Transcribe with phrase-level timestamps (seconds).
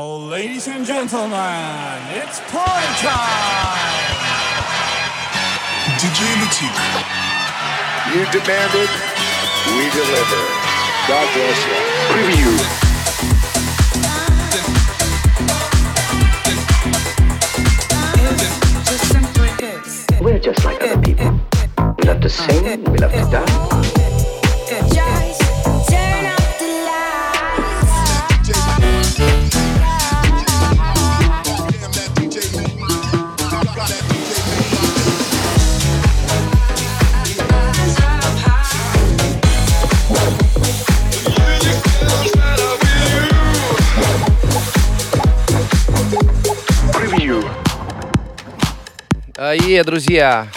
[0.00, 1.34] Oh, ladies and gentlemen,
[2.14, 3.78] it's party time!
[5.98, 6.70] DJ Lutik.
[8.14, 8.90] You demanded,
[9.66, 10.42] we deliver.
[11.08, 11.74] God bless you.
[12.14, 12.54] Preview.
[20.22, 21.40] We're just like other people.
[21.96, 23.97] We love to sing, we love to dance.
[49.40, 50.48] И, друзья,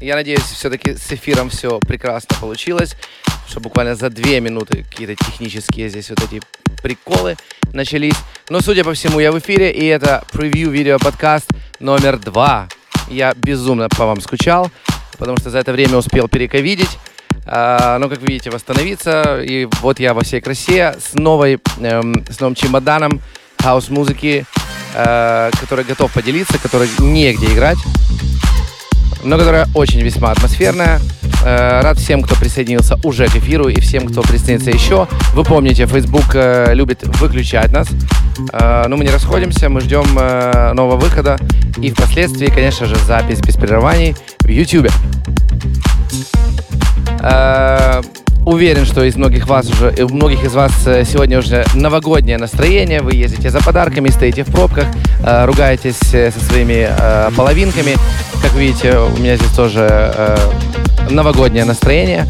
[0.00, 2.94] я надеюсь, все-таки с эфиром все прекрасно получилось,
[3.48, 6.40] что буквально за две минуты какие-то технические здесь вот эти
[6.84, 7.36] приколы
[7.72, 8.14] начались.
[8.48, 12.68] Но, судя по всему, я в эфире, и это превью видео подкаст номер два.
[13.08, 14.70] Я безумно по вам скучал,
[15.18, 16.98] потому что за это время успел перековидеть.
[17.44, 19.42] А, но, как видите, восстановиться.
[19.42, 23.20] И вот я во всей красе с, новой, эм, с новым чемоданом
[23.62, 24.44] хаос-музыки,
[24.94, 27.78] э, который готов поделиться, который негде играть
[29.24, 31.00] но которая очень весьма атмосферная.
[31.44, 35.06] Э, Рад всем, кто присоединился уже к эфиру и всем, кто присоединится еще.
[35.32, 37.86] Вы помните, Facebook э, любит выключать нас,
[38.52, 41.38] Э, но мы не расходимся, мы ждем э, нового выхода
[41.78, 44.90] и впоследствии, конечно же, запись без прерываний в YouTube.
[47.20, 48.02] Э,
[48.44, 53.00] Уверен, что из многих вас уже, у многих из вас э, сегодня уже новогоднее настроение.
[53.00, 54.86] Вы ездите за подарками, стоите в пробках,
[55.24, 57.94] э, ругаетесь э, со своими э, половинками.
[58.42, 60.36] Как видите, у меня здесь тоже э,
[61.10, 62.26] новогоднее настроение.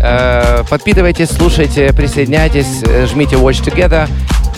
[0.00, 4.08] Э, подпитывайтесь, слушайте, присоединяйтесь, э, жмите Watch Together,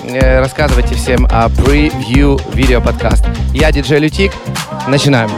[0.05, 3.25] э, рассказывайте всем о превью видео подкаст.
[3.55, 4.33] Я диджей Лютик.
[4.87, 5.31] Начинаем.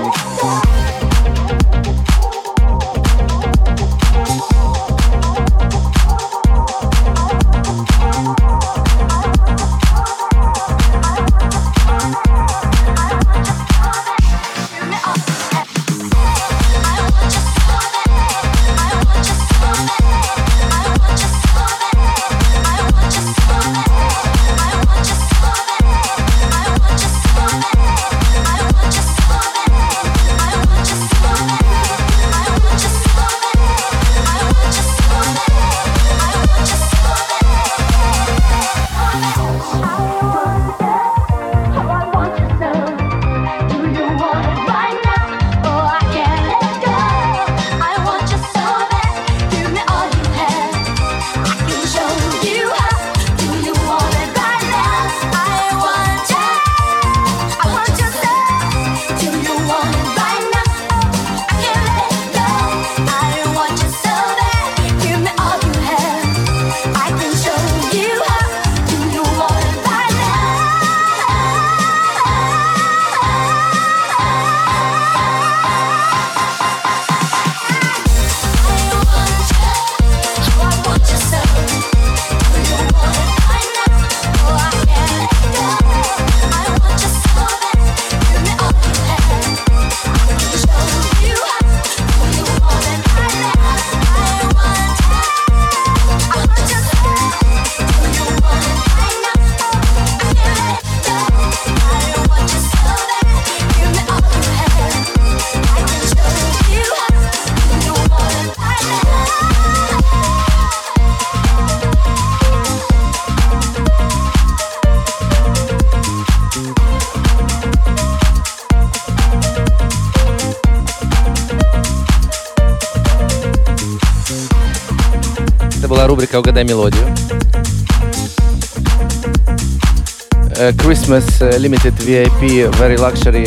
[131.13, 133.47] Christmas э, Limited VIP Very Luxury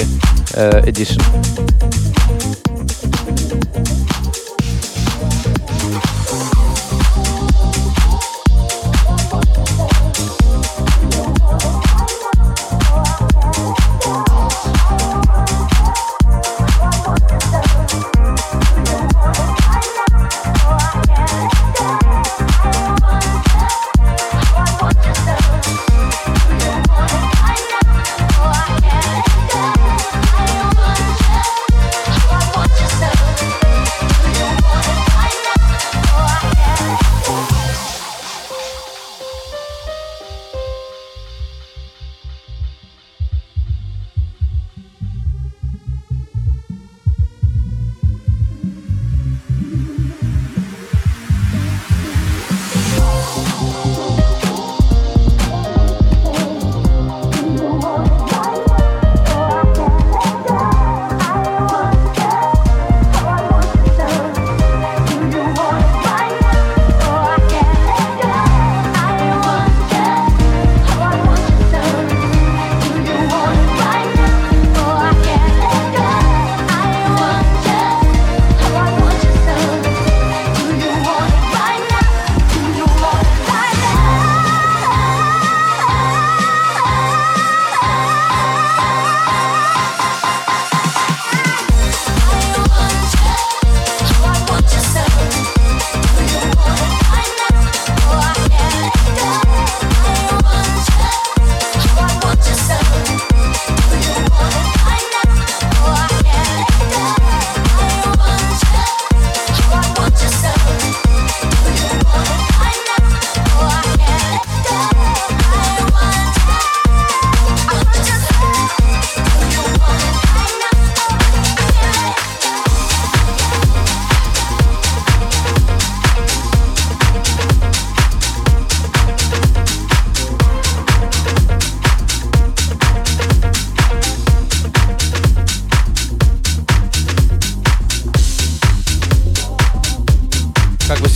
[0.53, 1.84] э, Edition.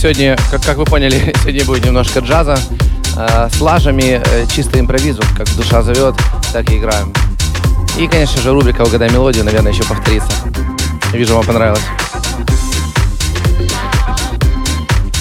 [0.00, 2.58] Сегодня, как, как вы поняли, сегодня будет немножко джаза.
[3.16, 6.14] Э, с лажами э, чисто импровизу, как душа зовет,
[6.52, 7.12] так и играем.
[7.98, 10.30] И, конечно же, рубрика «Угадай мелодию», наверное, еще повторится.
[11.12, 11.82] Вижу, вам понравилось.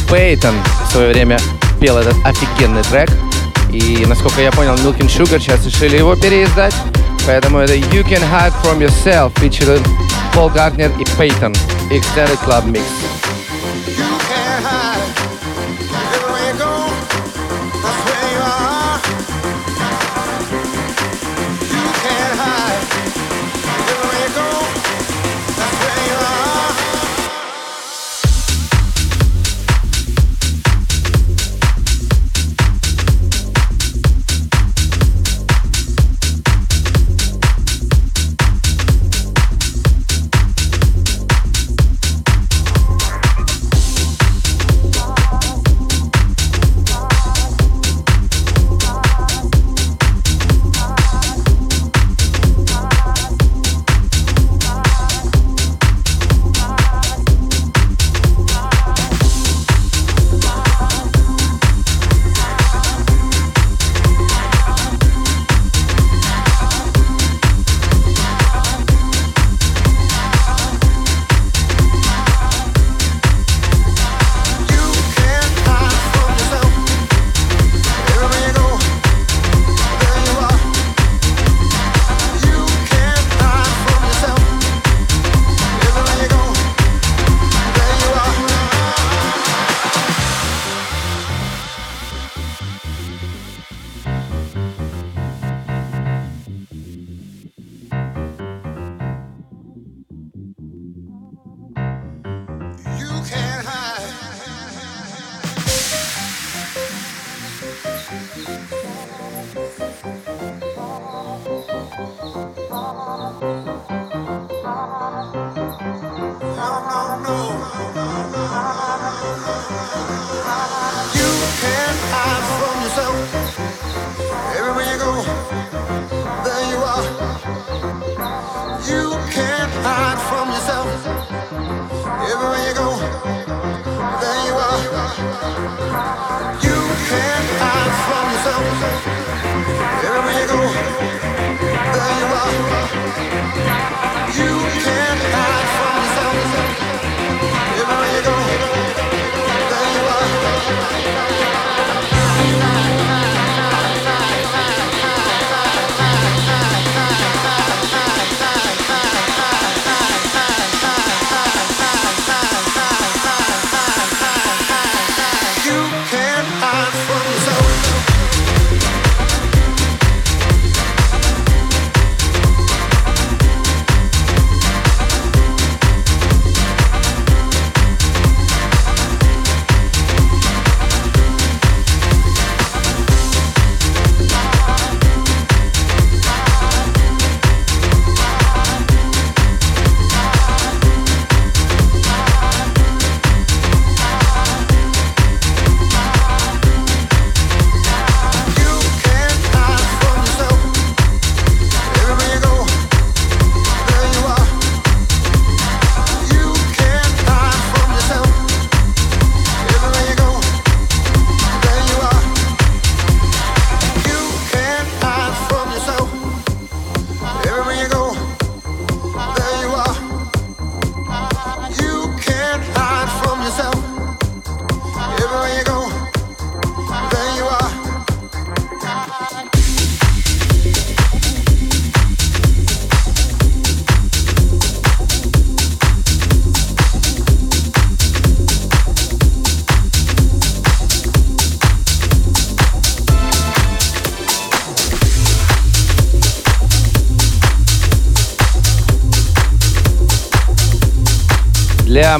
[0.09, 0.55] Пейтон
[0.87, 1.39] в свое время
[1.81, 3.09] пел этот офигенный трек.
[3.73, 6.75] И, насколько я понял, Milk and Sugar сейчас решили его переиздать.
[7.27, 9.85] Поэтому это You Can Hide From Yourself, featuring
[10.33, 11.53] Пол Гарднер и Пейтон.
[11.91, 13.08] Extended Club Mix.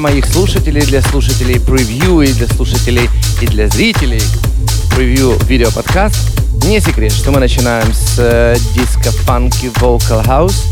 [0.00, 3.08] Моих слушателей, для слушателей превью и для слушателей
[3.40, 4.22] и для зрителей
[4.94, 6.16] превью видео-подкаст.
[6.64, 10.64] Не секрет, что мы начинаем с э, disco, funky, Vocal House,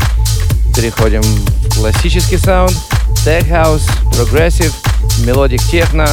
[0.75, 2.75] переходим в классический саунд,
[3.25, 4.73] Tech House, Progressive,
[5.25, 6.07] melodic techno,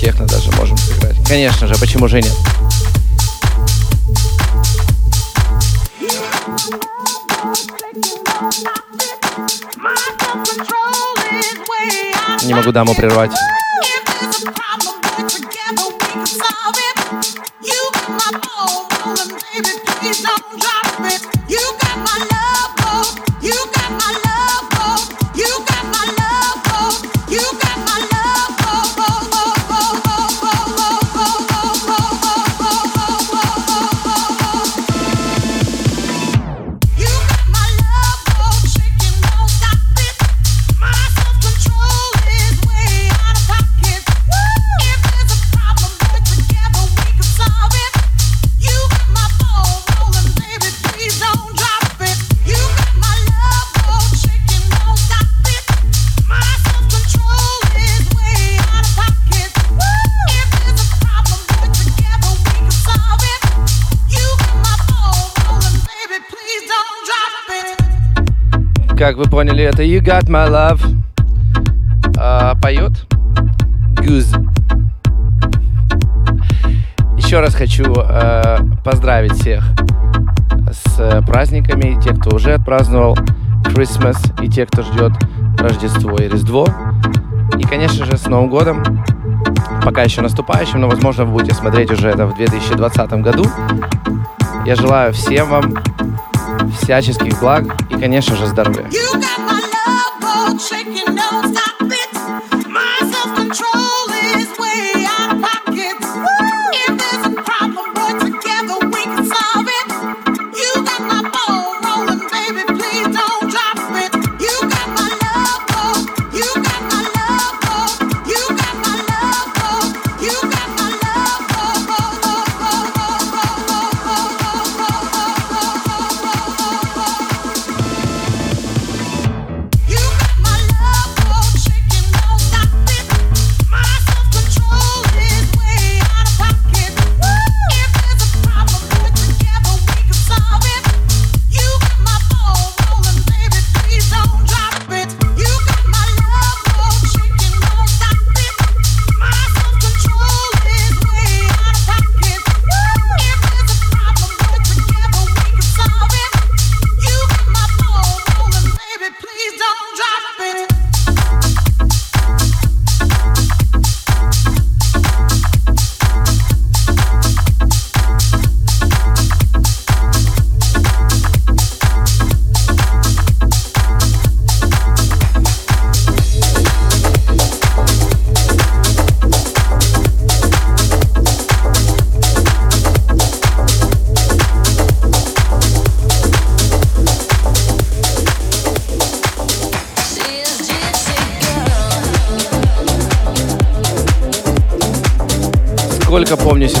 [0.00, 1.16] техно даже можем сыграть.
[1.26, 2.34] Конечно же, почему же нет?
[12.46, 13.32] Не могу даму прервать.
[69.36, 70.80] Поняли, это You Got My Love.
[72.16, 72.92] А, поет
[73.98, 74.32] Гуз.
[77.18, 79.62] Еще раз хочу э, поздравить всех
[80.72, 83.14] с праздниками, тех, кто уже отпраздновал
[83.64, 85.12] Christmas, и тех, кто ждет
[85.58, 86.66] Рождество и Рождество.
[87.58, 88.82] И, конечно же, с Новым годом,
[89.84, 93.44] пока еще наступающим, но, возможно, вы будете смотреть уже это в 2020 году.
[94.64, 95.74] Я желаю всем вам
[96.80, 97.64] всяческих благ
[97.98, 98.88] конечно же, здоровья.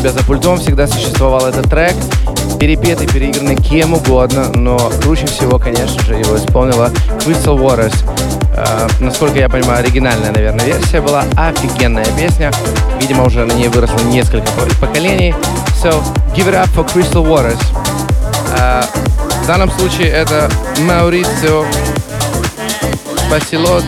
[0.06, 1.94] Себя за пультом, всегда существовал этот трек,
[2.60, 7.94] перепетый, переигранный кем угодно, но круче всего, конечно же, его исполнила Crystal Waters.
[8.54, 11.24] Э, насколько я понимаю, оригинальная, наверное, версия была.
[11.36, 12.52] Офигенная песня.
[13.00, 14.46] Видимо, уже на ней выросло несколько
[14.80, 15.34] поколений.
[15.82, 16.00] So,
[16.36, 17.60] give it up for Crystal Waters.
[18.56, 18.82] Э,
[19.42, 20.48] в данном случае это
[20.82, 21.64] Маурицио
[23.28, 23.82] Басилот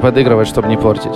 [0.00, 1.14] подыгрывать, чтобы не портить.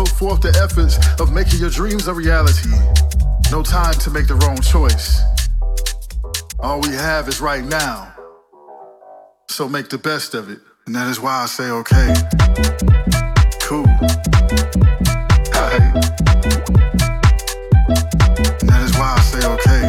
[0.00, 2.70] Put forth the efforts of making your dreams a reality.
[3.50, 5.20] No time to make the wrong choice.
[6.58, 8.10] All we have is right now.
[9.50, 10.58] So make the best of it.
[10.86, 12.14] And that is why I say, okay,
[13.60, 13.84] cool.
[15.54, 15.82] Alright.
[18.60, 19.82] And that is why I say, okay,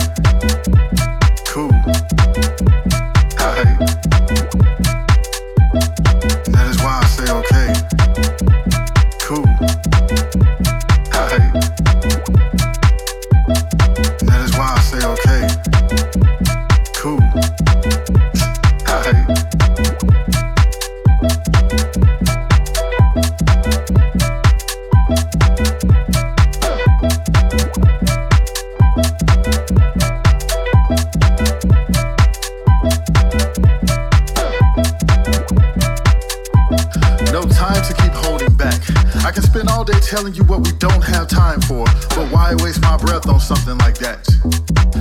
[40.22, 43.76] telling you what we don't have time for, but why waste my breath on something
[43.80, 44.22] like that?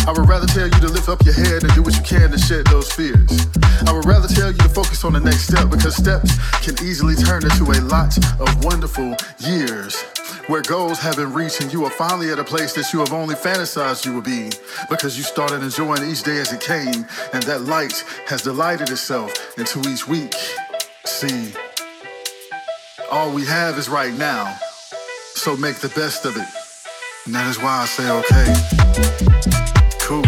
[0.08, 2.30] I would rather tell you to lift up your head and do what you can
[2.30, 3.28] to shed those fears.
[3.84, 6.32] I would rather tell you to focus on the next step because steps
[6.64, 10.00] can easily turn into a lot of wonderful years.
[10.48, 13.12] Where goals have been reached and you are finally at a place that you have
[13.12, 14.48] only fantasized you would be
[14.88, 17.04] because you started enjoying each day as it came
[17.34, 20.34] and that light has delighted itself into each week.
[21.04, 21.52] See,
[23.12, 24.56] all we have is right now.
[25.42, 26.46] So make the best of it.
[27.24, 28.46] And that is why I say, okay,
[30.06, 30.22] cool.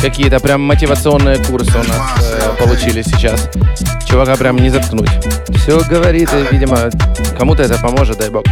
[0.00, 3.50] Какие-то прям мотивационные курсы у нас э, получились сейчас.
[4.08, 5.10] Чувака прям не заткнуть.
[5.56, 6.88] Все говорит, и, видимо,
[7.36, 8.44] кому-то это поможет, дай бог.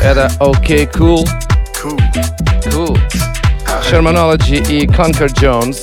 [0.00, 1.28] Это OK Cool,
[1.82, 1.98] cool.
[2.66, 2.96] Cool,
[3.90, 5.78] Shermanology и Conquer Jones.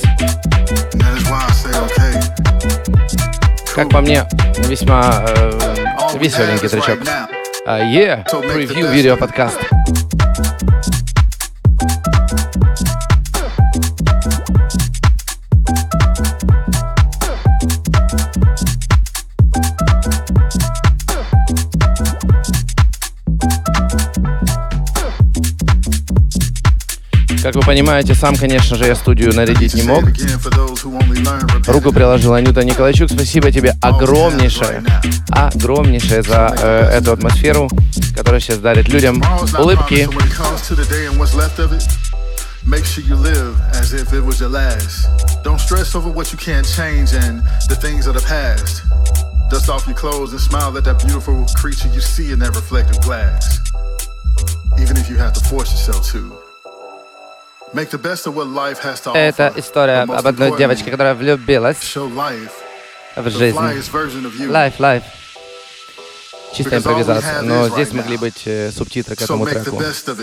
[3.74, 4.24] Как по мне,
[4.68, 5.73] весьма э,
[6.18, 7.00] веселенький тречок.
[7.00, 7.28] now.
[7.66, 9.58] А, yeah, превью видео подкаст.
[27.44, 30.02] Как вы понимаете, сам, конечно же, я студию нарядить не мог.
[31.66, 33.10] Руку приложил Анюта Николайчук.
[33.10, 34.82] Спасибо тебе огромнейшее,
[35.28, 37.68] огромнейшее за э, эту атмосферу,
[38.16, 39.22] которая сейчас дарит людям
[39.58, 40.08] улыбки.
[42.66, 45.06] make sure you live as if it was your last.
[45.44, 48.80] Don't stress over what you can't change and the things of the past.
[49.50, 52.98] Dust off your clothes and smile at that beautiful creature you see in that reflective
[53.02, 53.60] glass.
[54.80, 56.43] Even if you have to force yourself to.
[59.14, 62.50] Это история об одной девочке, которая влюбилась life
[63.16, 63.58] в жизнь.
[64.48, 65.02] Life, life.
[66.54, 67.42] Чистая импровизация.
[67.42, 69.76] Но здесь могли быть э, субтитры к этому треку.
[69.76, 70.20] best of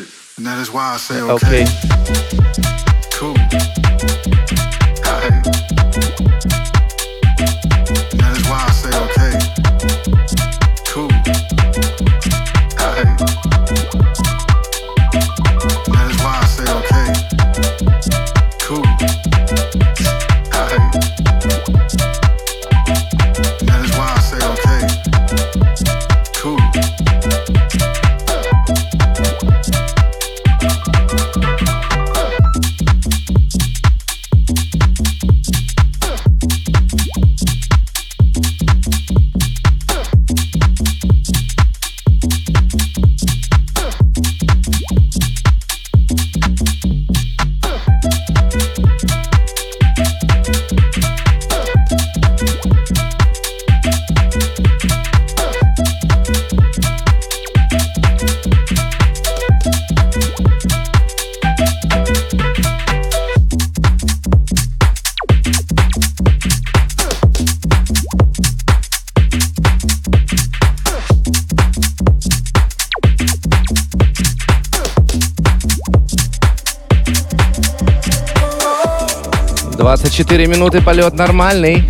[80.11, 81.87] 24 минуты полет нормальный.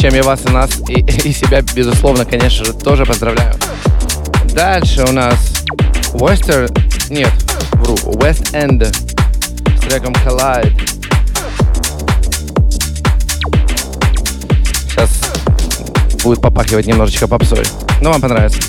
[0.00, 0.94] Чем я вас и нас и,
[1.28, 3.54] и себя, безусловно, конечно же, тоже поздравляю.
[4.54, 5.36] Дальше у нас
[6.14, 6.68] Western...
[7.08, 7.30] Нет,
[7.74, 7.94] вру.
[8.16, 10.72] West End с треком Collide.
[14.88, 15.30] Сейчас
[16.24, 17.62] будет попахивать немножечко попсой.
[18.00, 18.60] Но вам понравится.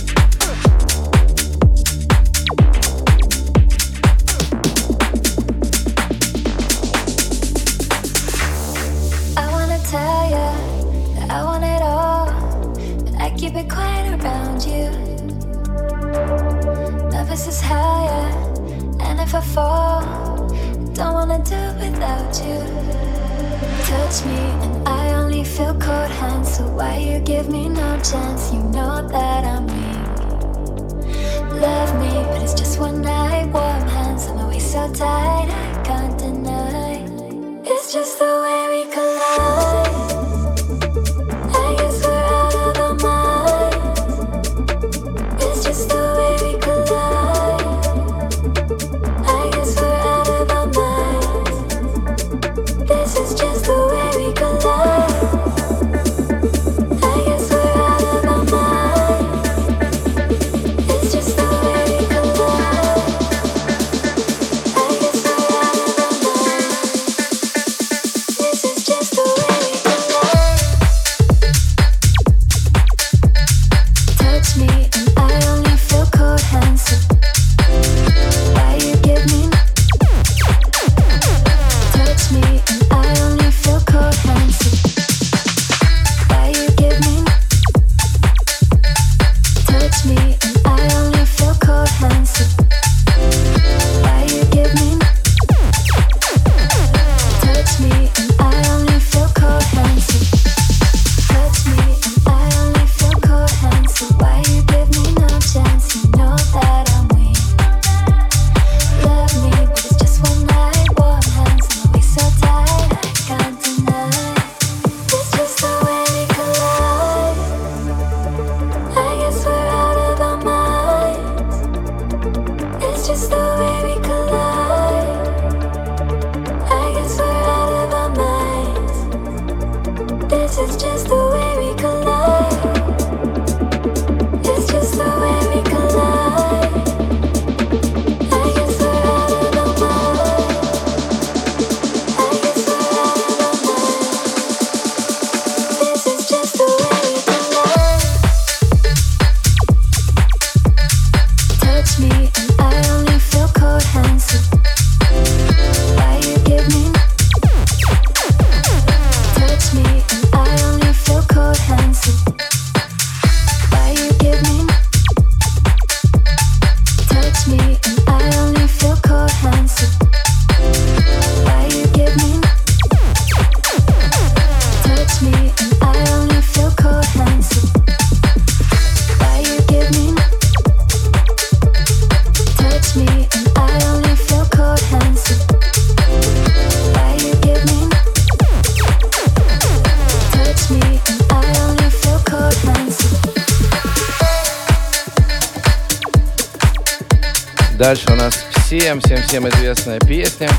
[199.30, 200.50] Всем-всем-всем известная песня,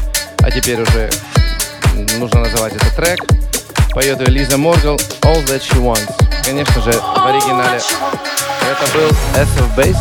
[0.45, 1.11] а теперь уже
[2.21, 3.19] нужно называть этот трек.
[3.93, 6.13] Поет ее Лиза Моргал «All That She Wants».
[6.45, 7.81] Конечно же, в оригинале
[8.71, 9.97] это был SF Bass,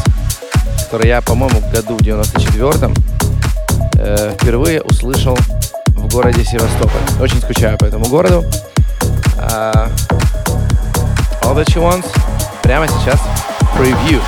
[0.83, 2.93] который я, по-моему, в году в 94-м
[3.95, 5.35] э, впервые услышал
[5.87, 7.23] в городе Севастополь.
[7.23, 8.45] Очень скучаю по этому городу.
[9.37, 9.89] Uh,
[11.41, 12.07] All That She Wants
[12.61, 13.19] прямо сейчас
[13.75, 14.21] превью.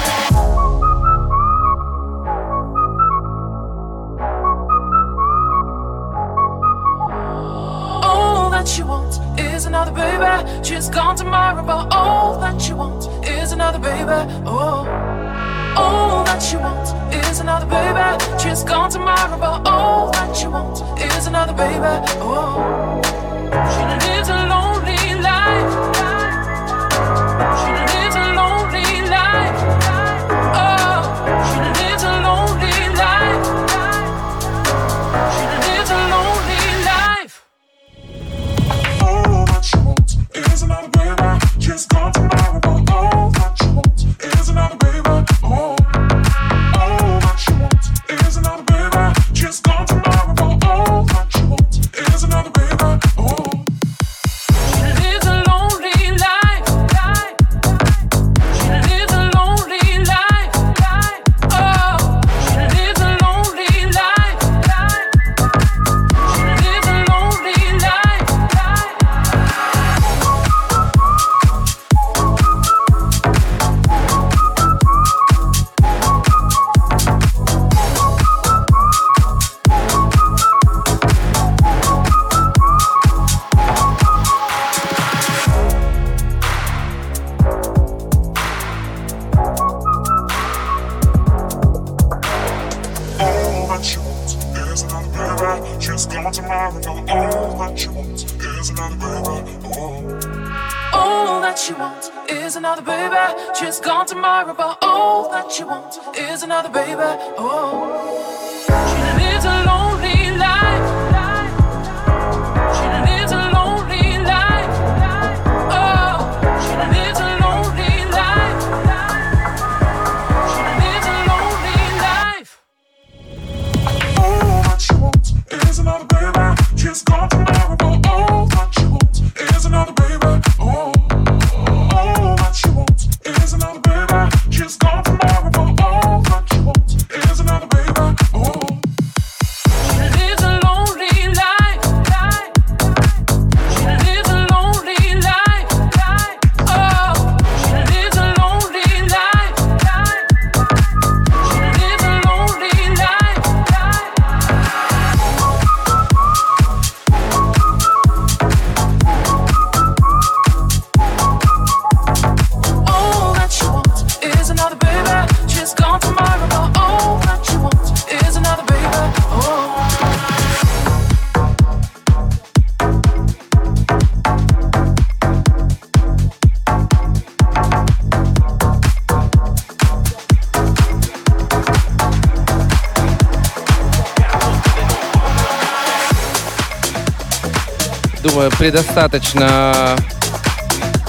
[188.42, 189.96] Думаю, предостаточно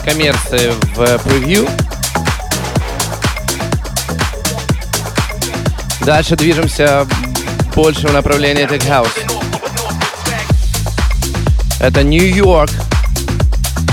[0.05, 1.67] коммерции в превью.
[6.03, 7.07] Дальше движемся
[7.75, 9.09] больше в направлении Tech House.
[11.81, 12.71] Это Нью-Йорк.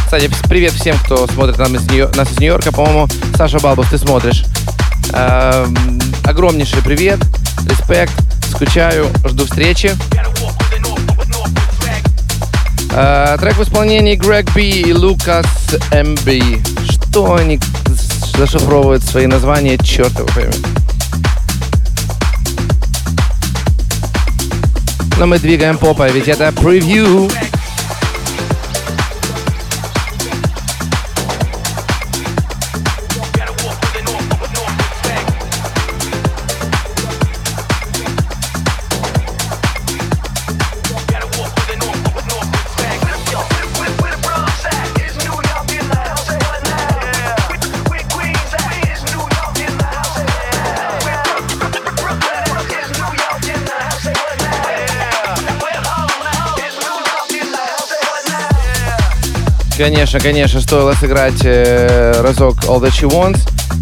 [0.04, 2.74] Кстати, привет всем, кто смотрит нам из Нью- нас из Нью-Йорка.
[2.74, 4.44] По-моему, Саша Балбов, ты смотришь.
[5.14, 7.20] Эм, огромнейший привет,
[7.70, 8.12] респект,
[8.50, 9.96] скучаю, жду встречи.
[13.02, 15.46] Э, трек в исполнении Грег Би и Лукас
[15.94, 16.62] МБ.
[16.92, 17.58] Что они
[18.36, 20.52] зашифровывают свои названия, черт его пойми.
[25.18, 27.30] Но мы двигаем попой, ведь это превью.
[59.80, 63.40] Конечно, конечно, стоило сыграть э, разок All That She Wants.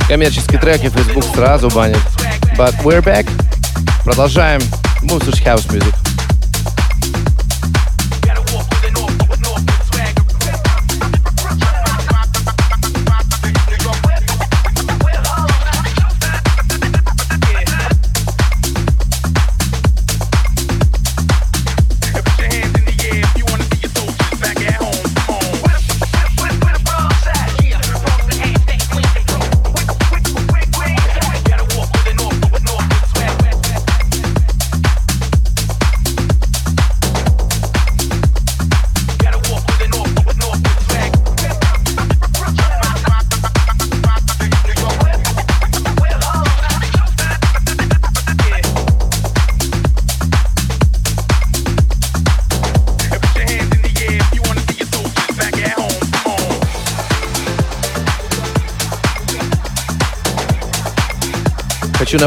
[0.08, 1.98] Коммерческий трек и Facebook сразу банит.
[2.56, 3.28] But we're back.
[4.06, 4.62] Продолжаем.
[5.02, 6.07] Будем слушать house music.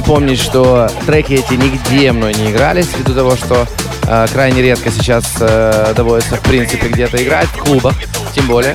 [0.01, 3.67] Напомнить, что треки эти нигде мной не игрались, ввиду того, что
[4.05, 7.95] э, крайне редко сейчас э, доводится в принципе где-то играть, в клубах,
[8.35, 8.75] тем более.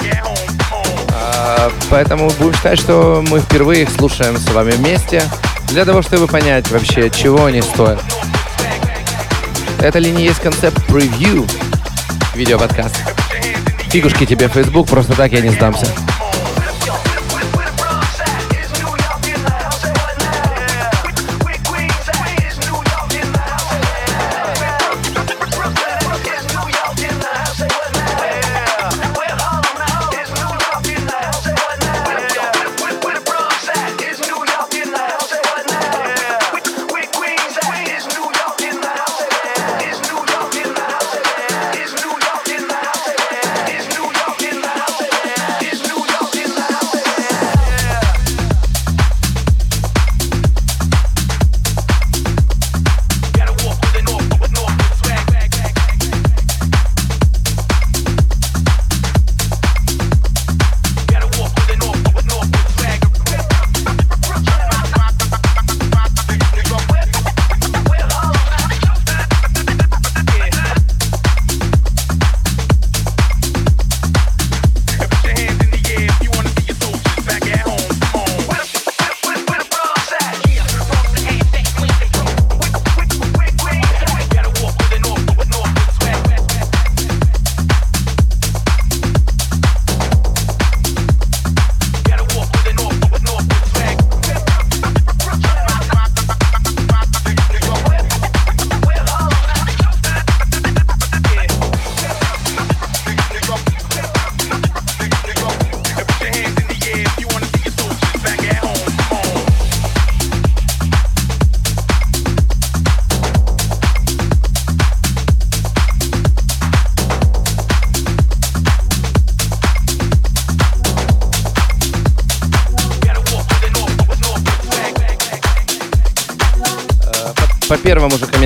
[1.10, 5.24] А, поэтому будем считать, что мы впервые их слушаем с вами вместе,
[5.70, 8.00] для того, чтобы понять вообще, чего они стоят.
[9.80, 11.48] Это ли не есть концепт превью
[12.36, 12.98] видеоподкаст?
[13.90, 15.88] Фигушки тебе Facebook, просто так я не сдамся.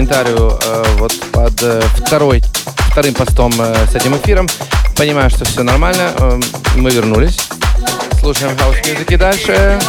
[0.09, 2.41] Комментарию э, вот под э, второй,
[2.91, 4.47] вторым постом э, с этим эфиром.
[4.97, 6.11] Понимаю, что все нормально.
[6.17, 6.39] Э,
[6.77, 7.37] мы вернулись.
[8.19, 9.79] Слушаем хаус музыки дальше.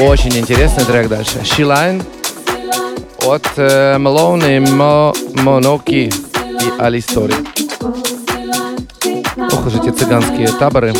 [0.00, 1.38] Очень интересный трек дальше.
[1.44, 2.02] She
[3.24, 7.34] от э, Малоне Мо, Моноки и Алистори.
[9.52, 10.92] Ох уж эти цыганские таборы.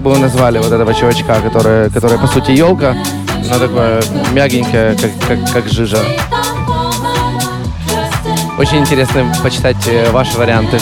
[0.00, 2.96] Как бы вы назвали вот этого чувачка, который, который по сути елка,
[3.50, 5.98] но такое мягенькое, как, как, как жижа.
[8.58, 10.80] Очень интересно почитать э, ваши варианты.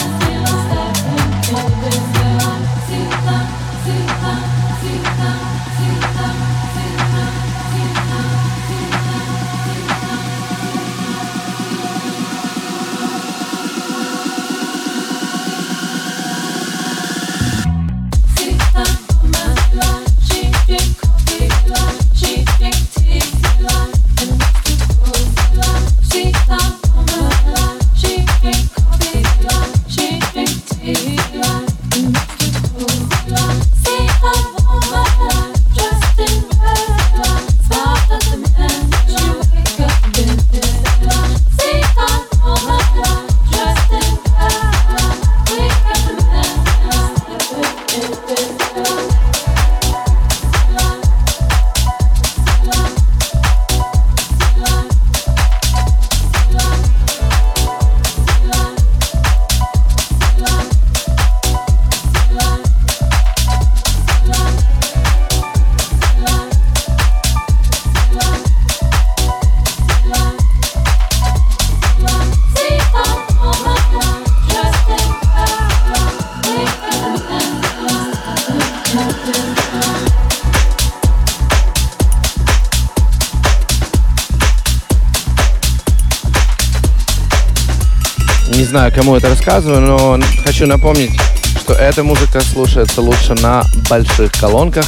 [88.69, 91.19] Знаю, кому это рассказываю, но хочу напомнить,
[91.59, 94.85] что эта музыка слушается лучше на больших колонках.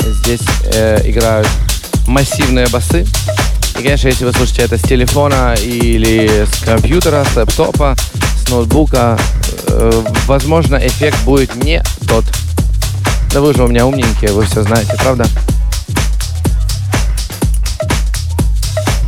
[0.00, 0.40] Здесь
[0.74, 1.48] э, играют
[2.08, 3.06] массивные басы.
[3.78, 7.94] И, конечно, если вы слушаете это с телефона или с компьютера, с лэптопа,
[8.44, 9.16] с ноутбука,
[9.68, 12.24] э, возможно, эффект будет не тот.
[13.32, 15.24] Да вы же у меня умненькие, вы все знаете, правда?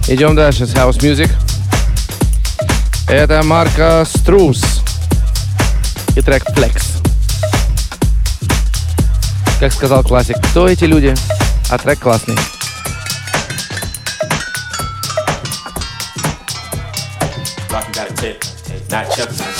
[0.06, 1.28] Идем дальше с House Music.
[3.08, 4.82] Это марка Струс
[6.16, 7.02] и трек Flex.
[9.60, 11.14] Как сказал классик, кто эти люди?
[11.70, 12.36] А трек классный.
[18.88, 19.55] Not Chuck.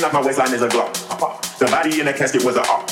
[0.00, 0.92] Hanging off my waistline is a glock.
[1.58, 2.90] The body in the casket was a op.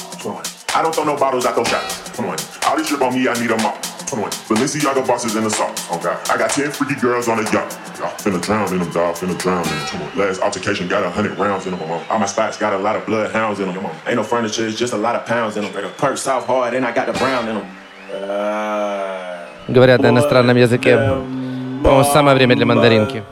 [0.77, 2.11] I don't throw no bottles, I throw shots.
[2.17, 2.37] Come on.
[2.67, 3.81] All this shit on me, I need a mop.
[4.11, 4.31] Come on.
[4.49, 5.89] Balenciaga bosses in the sauce.
[5.91, 6.19] Oh God.
[6.29, 7.73] I got 10 freaky girls on a yacht.
[7.99, 9.17] Y'all finna drown in them, dog.
[9.17, 9.87] Finna drown in them.
[9.87, 10.19] Come on.
[10.19, 11.81] Last altercation got a hundred rounds in them.
[11.81, 12.05] Come on.
[12.11, 13.75] All my spots got a lot of bloodhounds in them.
[13.75, 13.97] Come on.
[14.07, 15.73] Ain't no furniture, it's just a lot of pounds in them.
[15.97, 17.67] Perk soft hard, and I got the brown in them.
[18.13, 20.97] Uh, Говорят на иностранном языке.
[20.97, 23.23] По-моему, самое время для мандаринки.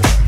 [0.00, 0.23] But,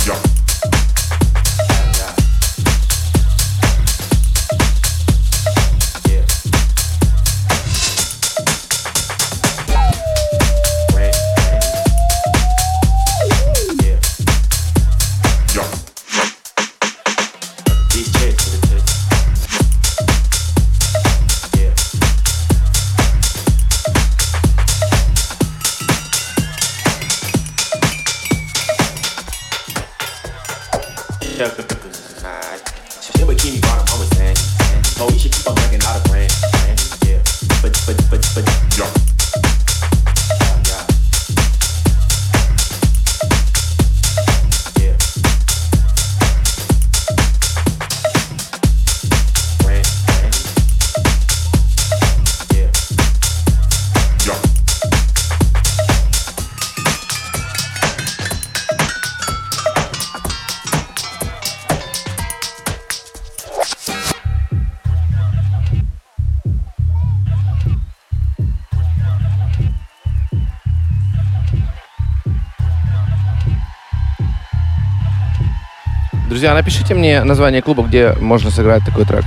[76.46, 79.24] Друзья, напишите мне название клуба, где можно сыграть такой трек.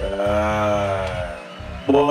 [0.00, 1.36] Uh,
[1.86, 2.06] what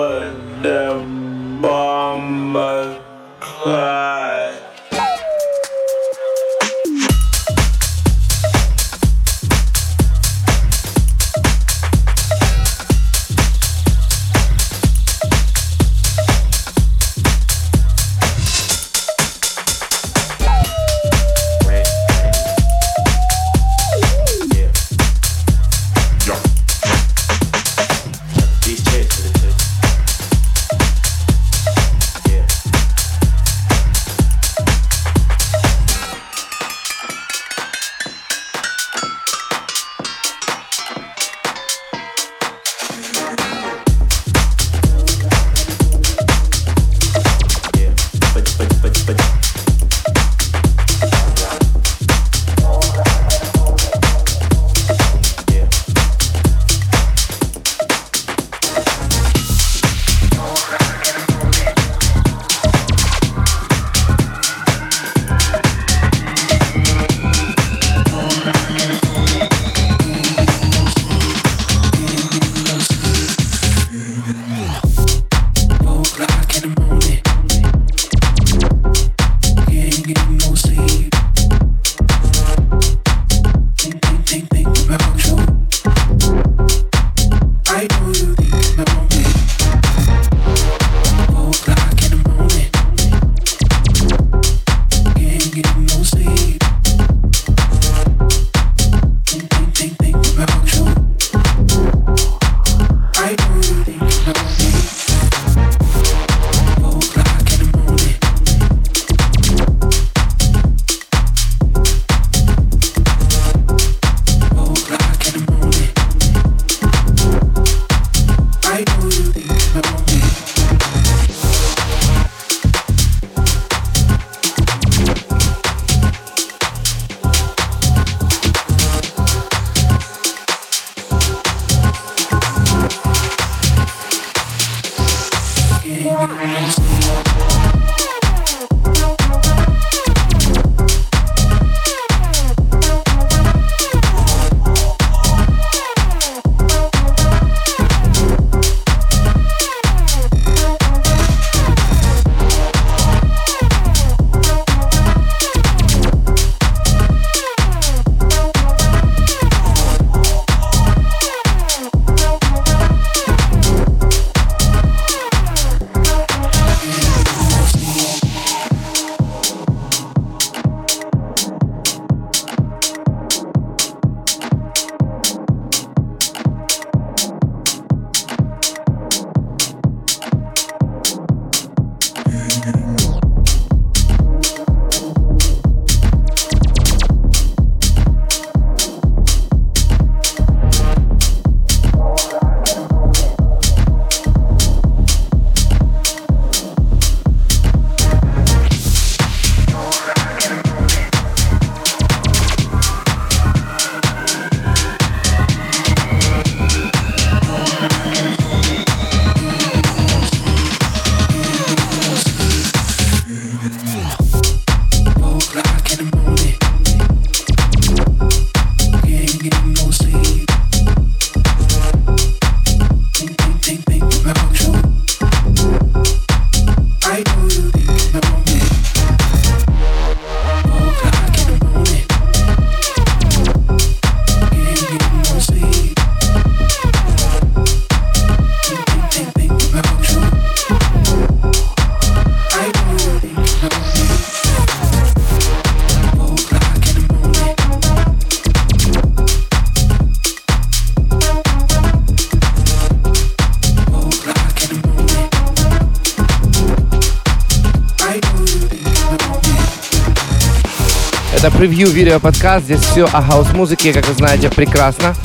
[261.64, 262.66] превью видео подкаст.
[262.66, 265.16] Здесь все о хаус-музыке, как вы знаете, прекрасно.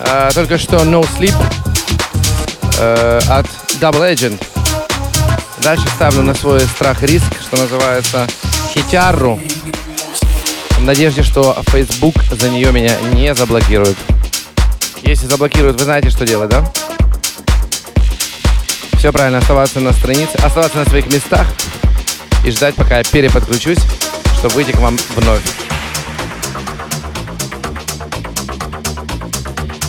[0.00, 1.34] Э, только что No Sleep
[2.78, 3.46] э, от
[3.80, 4.38] Double Agent.
[5.62, 8.26] Дальше ставлю на свой страх и риск, что называется,
[8.74, 9.40] хитяру.
[10.72, 13.96] В надежде, что Facebook за нее меня не заблокирует.
[15.00, 16.70] Если заблокируют, вы знаете, что делать, да?
[18.98, 21.46] Все правильно, оставаться на странице, оставаться на своих местах
[22.44, 23.78] и ждать, пока я переподключусь,
[24.42, 25.40] чтобы выйти к вам вновь.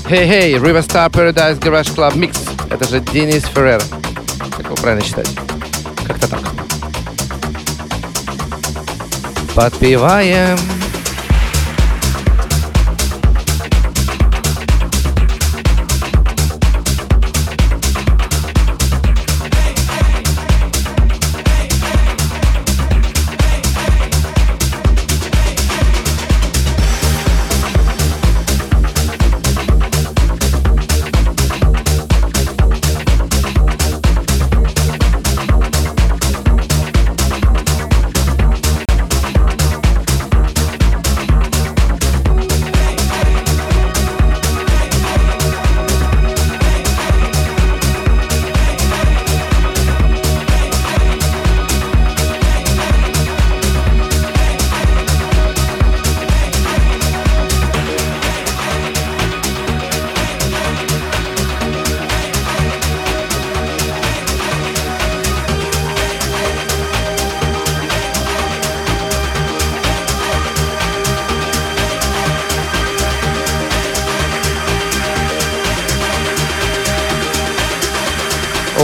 [0.08, 2.38] Hey, hey, Riverstar Paradise Garage Club Mix.
[2.70, 3.82] Это же Денис Феррер.
[4.56, 5.28] Как его правильно читать?
[6.06, 6.42] Как-то так.
[9.56, 10.60] Подпеваем.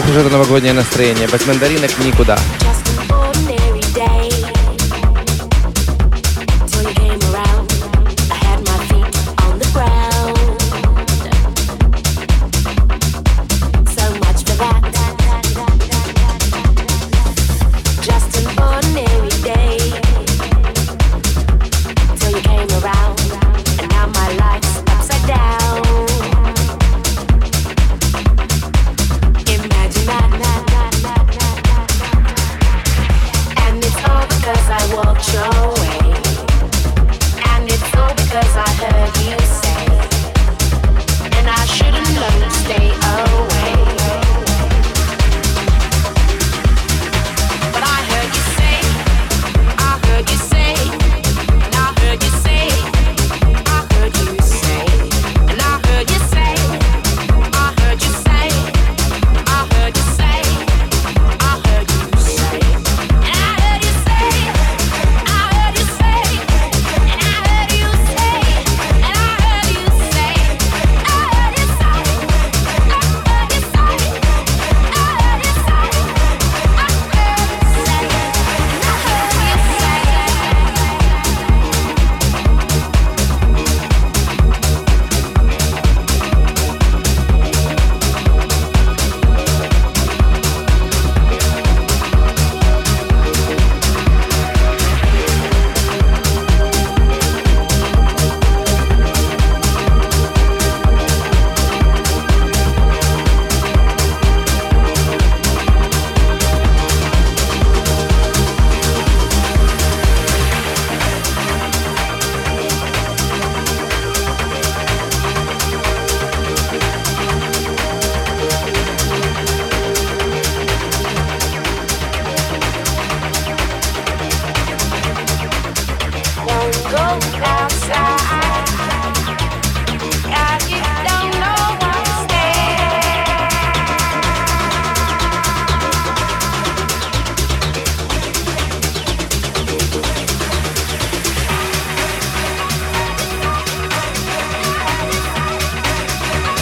[0.09, 1.27] Ох уж это новогоднее настроение.
[1.27, 2.35] Без мандаринок никуда.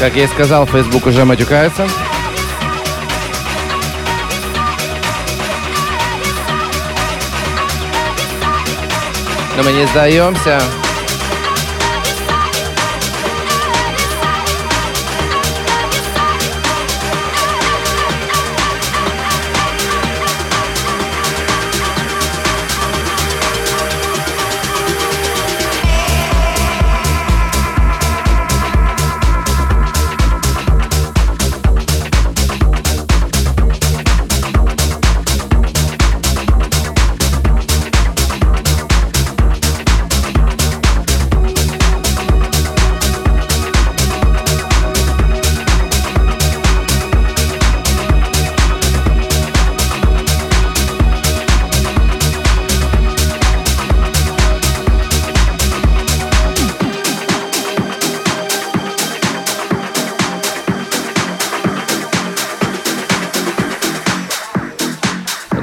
[0.08, 1.86] Как я и сказал, Facebook уже матюкается.
[9.58, 10.62] Но мы не сдаемся.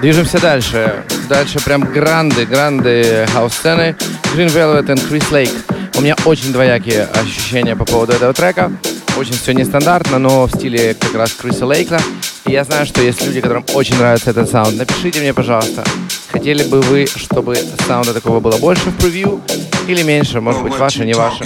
[0.05, 1.03] Движемся дальше.
[1.31, 3.97] Дальше прям гранды, гранды хаус-сцены.
[4.37, 5.97] Green Velvet и Chris Lake.
[5.97, 8.71] У меня очень двоякие ощущения по поводу этого трека.
[9.17, 12.01] Очень все нестандартно, но в стиле как раз Криса Лейка.
[12.45, 14.77] И я знаю, что есть люди, которым очень нравится этот саунд.
[14.77, 15.83] Напишите мне, пожалуйста,
[16.31, 19.41] хотели бы вы, чтобы саунда такого было больше в превью
[19.89, 21.45] или меньше, может быть, ваше, не ваше.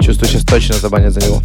[0.00, 1.40] Чувствую, сейчас точно забанят за него.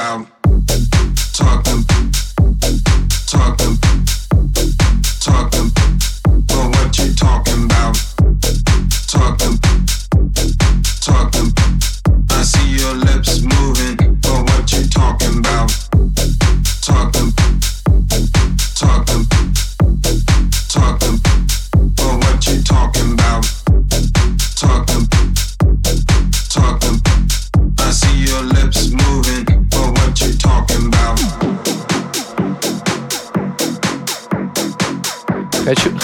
[0.00, 0.39] about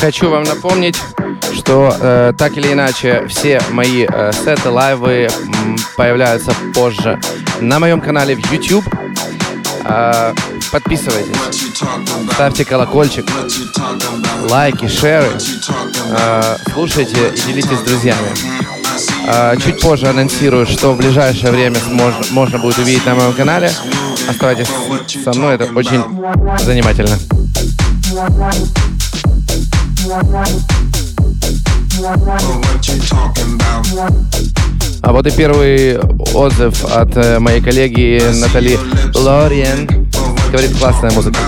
[0.07, 0.97] хочу вам напомнить,
[1.53, 5.29] что э, так или иначе все мои э, сеты, лайвы
[5.65, 7.19] м, появляются позже
[7.61, 8.85] на моем канале в YouTube.
[9.85, 10.33] Э,
[10.71, 11.35] подписывайтесь,
[12.35, 13.27] ставьте колокольчик,
[14.49, 15.27] лайки, шеры,
[16.17, 18.29] э, слушайте и делитесь с друзьями.
[19.27, 23.73] Э, чуть позже анонсирую, что в ближайшее время можно, можно будет увидеть на моем канале.
[24.29, 24.69] Оставайтесь
[25.25, 26.01] со мной, это очень
[26.61, 27.19] занимательно.
[35.03, 35.99] А вот и первый
[36.33, 38.79] отзыв от э, моей коллеги Натали
[39.15, 40.09] Лориен.
[40.53, 41.39] Говорит, классная музыка.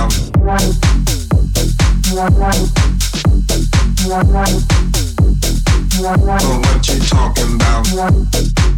[6.01, 8.78] What you talking about?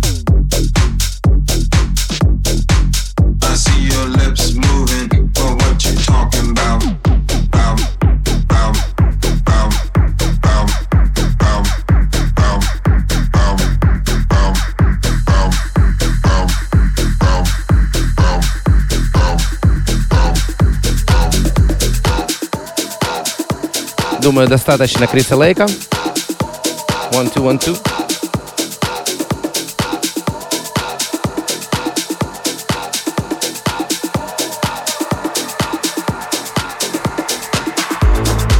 [24.22, 25.64] Думаю, достаточно Криса Лейка.
[27.12, 27.76] One, two, one, two.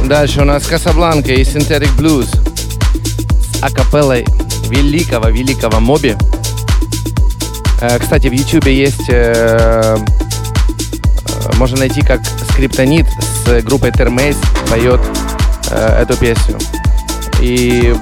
[0.07, 2.27] Дальше у нас Касабланка и Synthetic Blues
[3.53, 4.25] с акапеллой
[4.67, 6.15] великого-великого Моби.
[7.81, 9.09] Э, кстати, в YouTube есть...
[9.09, 12.19] Э, э, можно найти, как
[12.51, 13.05] Скриптонит
[13.45, 14.37] с группой Термейс
[14.69, 14.99] поет
[15.71, 16.57] э, эту песню.
[17.39, 17.95] И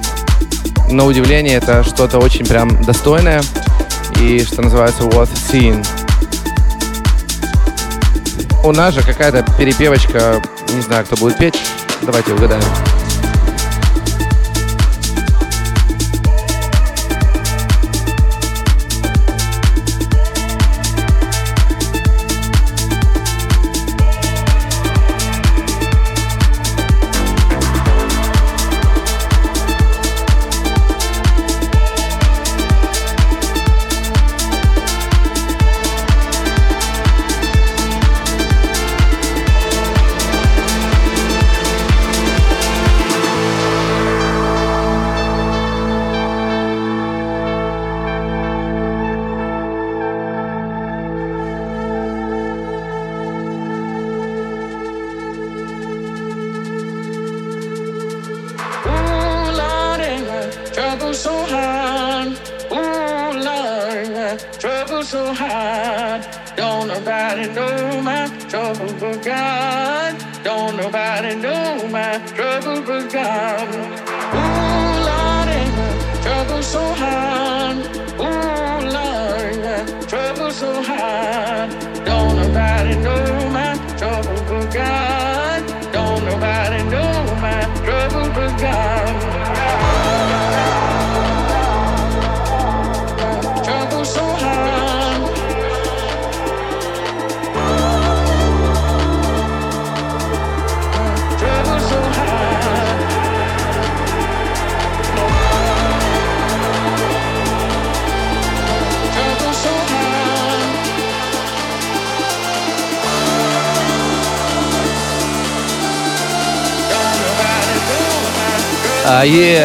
[0.89, 3.41] на удивление это что-то очень прям достойное
[4.19, 5.85] и что называется worth seeing.
[8.63, 10.41] У нас же какая-то перепевочка,
[10.73, 11.55] не знаю, кто будет петь.
[12.01, 12.98] Давайте угадаем.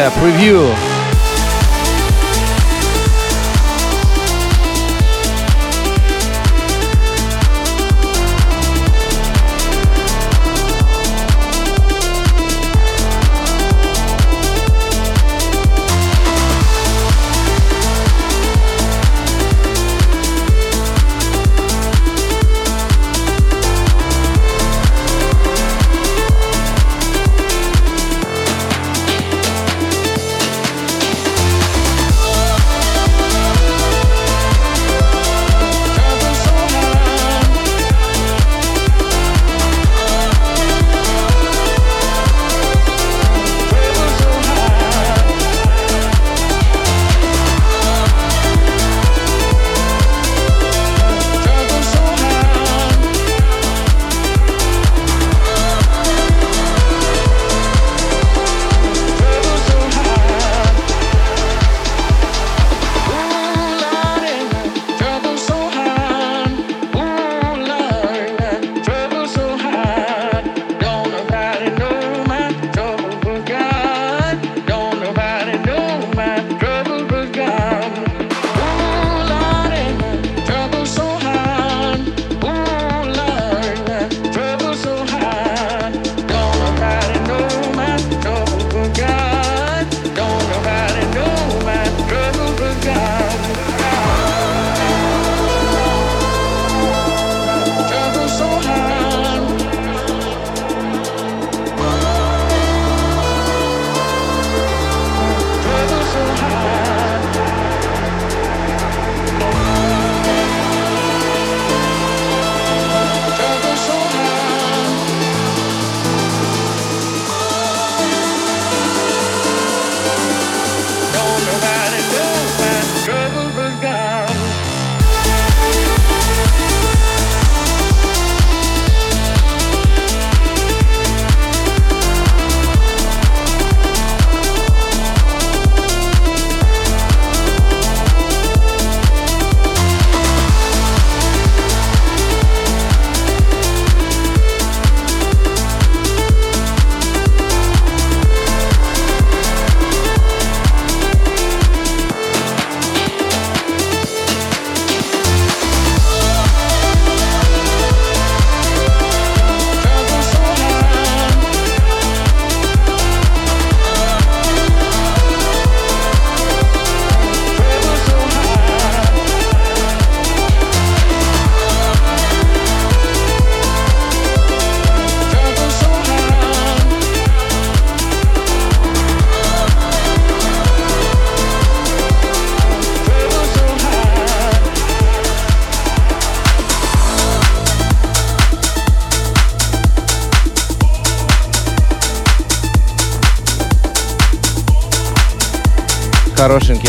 [0.05, 0.84] А,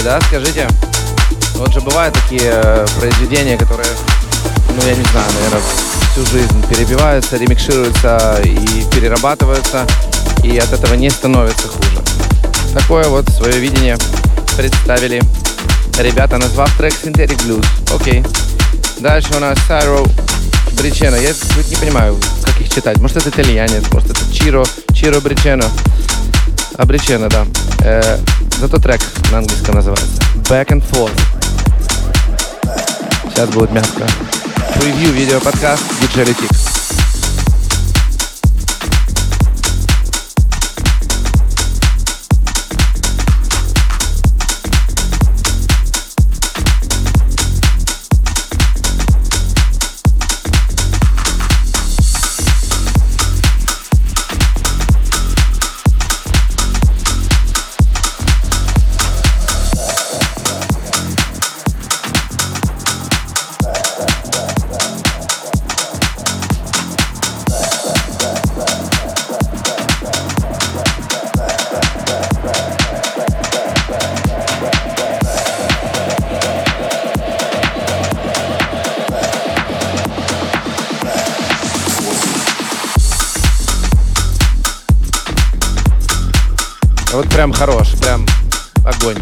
[0.07, 0.69] да, скажите?
[1.57, 3.89] Вот же бывают такие э, произведения, которые,
[4.69, 5.61] ну я не знаю, наверное,
[6.13, 9.85] всю жизнь перебиваются, ремикшируются и перерабатываются,
[10.45, 11.99] и от этого не становится хуже.
[12.73, 13.99] Такое вот свое видение
[14.57, 15.21] представили
[15.99, 17.67] ребята, назвав трек Synthetic Blues.
[17.93, 18.25] Окей.
[19.01, 20.05] Дальше у нас Сайро
[20.79, 21.17] Бричено.
[21.17, 22.99] Я вот не понимаю, как их читать.
[22.99, 25.69] Может, это итальянец, может, это Чиро, Чиро Бричено.
[26.77, 27.45] Обречено, да.
[27.81, 28.19] Э,
[28.59, 29.01] зато трек
[29.31, 30.23] на английском называется.
[30.49, 31.21] Back and forth.
[33.31, 34.07] Сейчас будет мягко.
[34.81, 36.66] Превью видео-подкаст DJ Летик.
[87.13, 88.27] Вот прям хорош, прям
[88.85, 89.17] огонь.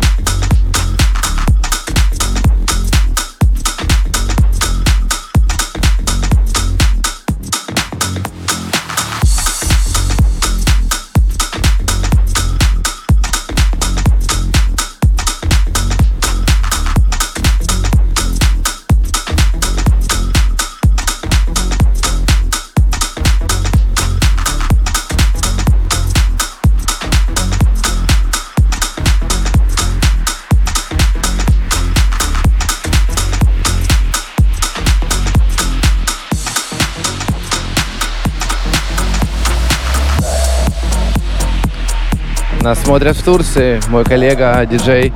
[42.64, 43.80] Нас смотрят в Турции.
[43.90, 45.14] Мой коллега, диджей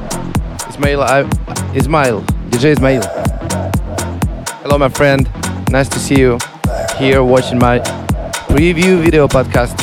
[0.70, 1.02] Ismail.
[1.02, 1.26] I-
[1.78, 2.24] Ismail.
[2.52, 3.04] DJ Ismail.
[4.64, 5.28] Hello, my friend.
[5.70, 6.38] Nice to see you
[7.00, 7.80] here watching my
[8.50, 9.74] preview video podcast.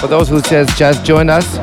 [0.00, 1.58] For those who just, just joined us,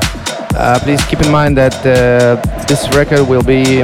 [0.56, 2.36] uh, please keep in mind that uh,
[2.68, 3.84] this record will be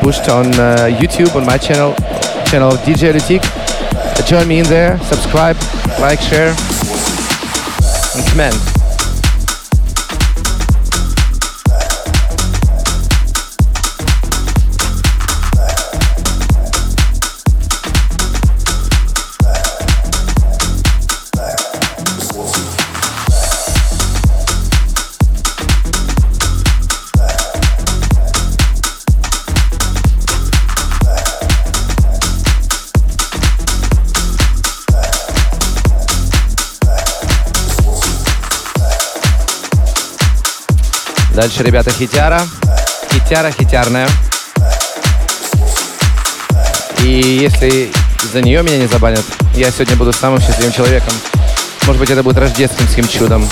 [0.00, 1.94] pushed on uh, YouTube on my channel,
[2.46, 3.42] channel DJ Lutik.
[3.44, 5.56] Uh, join me in there, subscribe,
[6.00, 6.54] like, share,
[8.16, 8.75] and comment.
[41.37, 42.41] Дальше, ребята, хитяра.
[43.13, 44.09] Хитяра, хитярная.
[47.03, 47.91] И если
[48.33, 49.23] за нее меня не забанят,
[49.53, 51.13] я сегодня буду самым счастливым человеком.
[51.85, 53.47] Может быть, это будет рождественским чудом.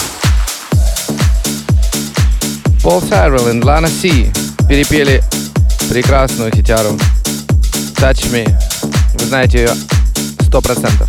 [2.81, 4.31] Пол Сайрелл и Лана Си
[4.67, 5.21] перепели
[5.87, 6.97] прекрасную хитяру
[7.97, 8.51] Touch Me.
[9.13, 9.71] Вы знаете ее
[10.47, 11.07] сто процентов.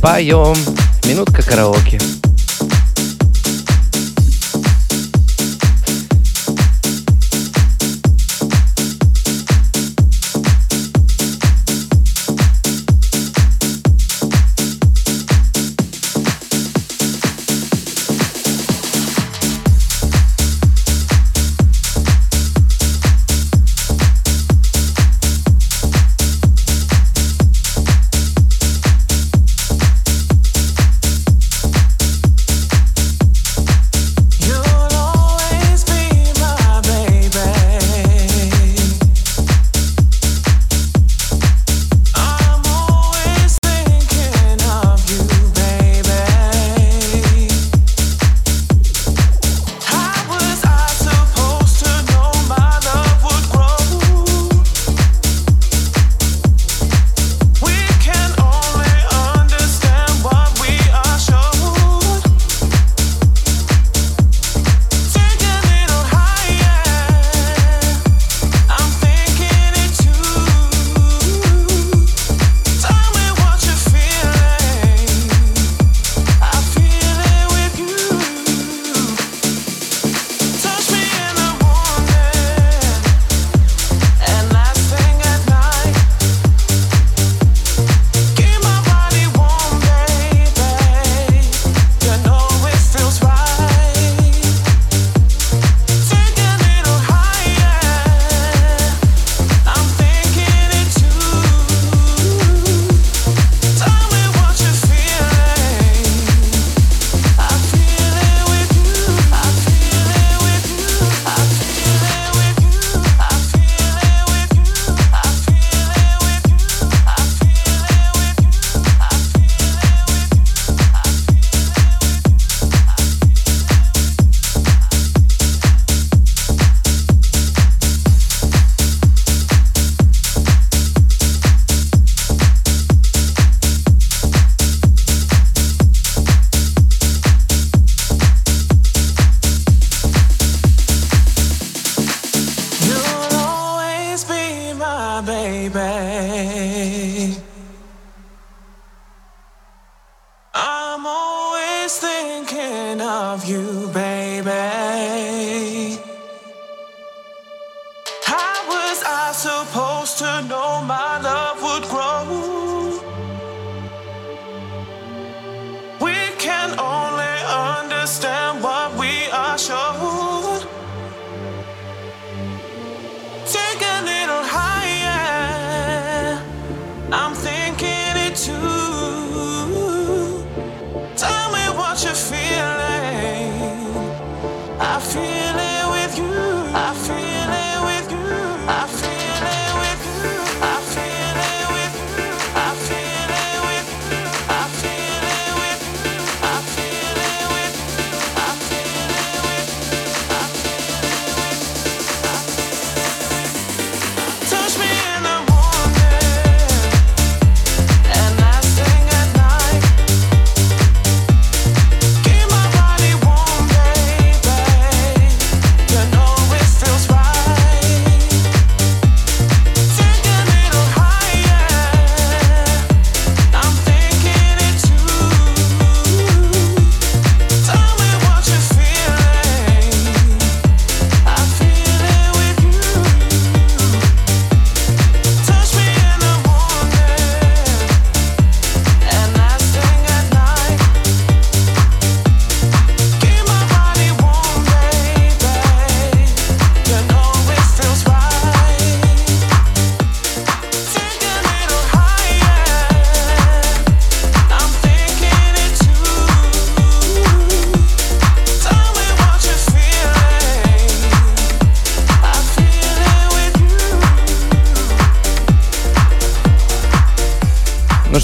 [0.00, 0.54] Поем.
[1.06, 1.98] Минутка караоке.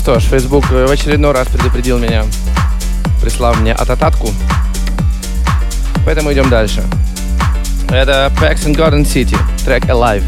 [0.08, 2.24] Что ж, Facebook в очередной раз предупредил меня,
[3.20, 4.30] прислав мне атататку.
[6.06, 6.82] Поэтому идем дальше.
[7.90, 9.36] Это Pax and Garden City,
[9.66, 10.24] трек Alive.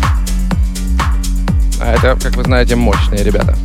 [1.80, 3.56] А это, как вы знаете, мощные ребята.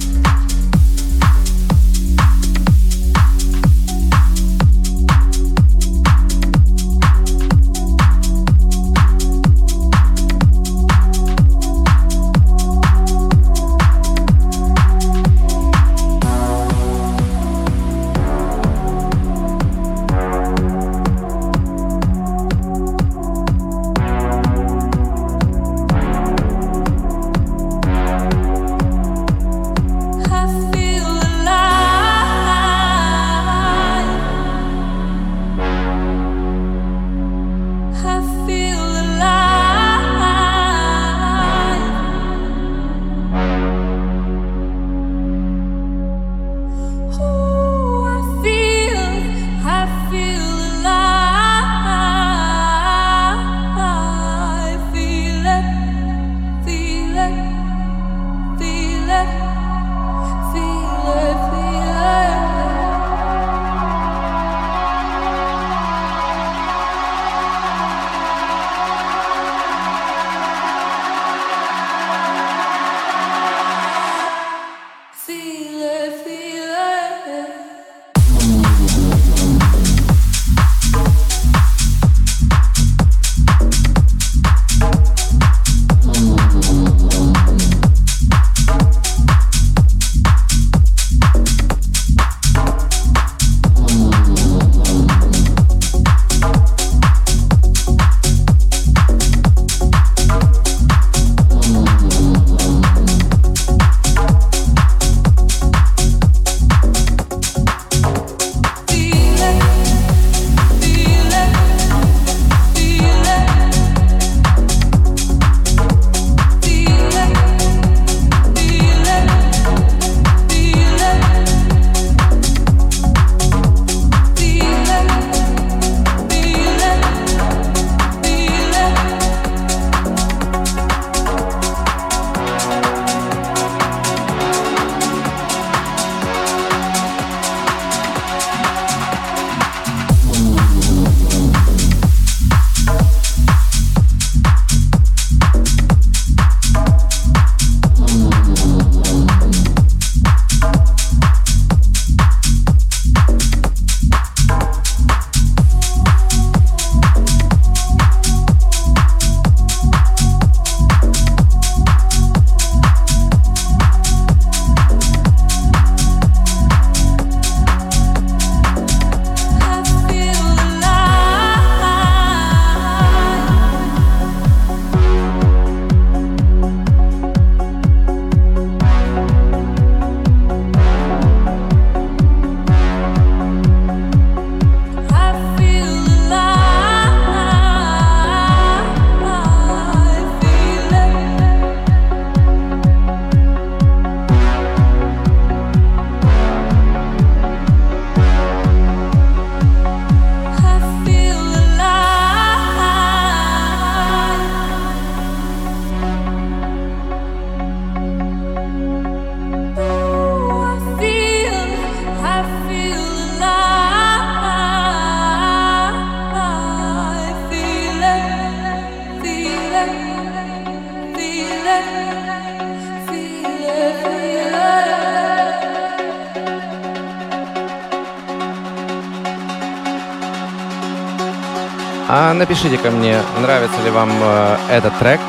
[232.37, 235.19] Напишите ко мне, нравится ли вам э, этот трек,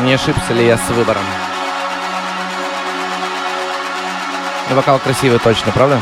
[0.00, 1.22] не ошибся ли я с выбором.
[4.70, 6.00] Вокал красивый точно, правда?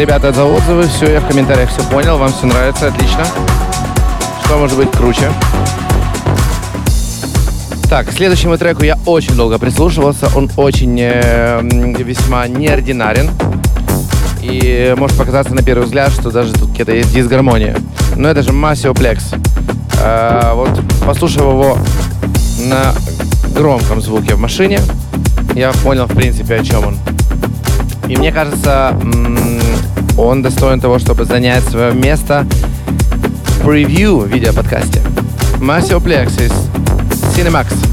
[0.00, 0.86] Ребята, за отзывы.
[0.88, 2.16] Все, я в комментариях все понял.
[2.16, 3.22] Вам все нравится, отлично.
[4.44, 5.30] Что может быть круче?
[7.88, 10.30] Так, к следующему треку я очень долго прислушивался.
[10.34, 11.60] Он очень э,
[11.98, 13.30] весьма неординарен.
[14.40, 17.76] И может показаться на первый взгляд, что даже тут где-то есть дисгармония.
[18.16, 19.38] Но это же Masio Plex.
[20.02, 21.76] Э, вот послушав его
[22.64, 22.94] на
[23.54, 24.80] громком звуке в машине,
[25.54, 26.98] я понял, в принципе, о чем он.
[28.08, 29.59] И мне кажется, м,
[30.20, 32.46] он достоин того, чтобы занять свое место
[33.46, 35.00] в превью видеоподкасте.
[35.58, 36.52] Masio Plex из
[37.36, 37.89] Cinemax.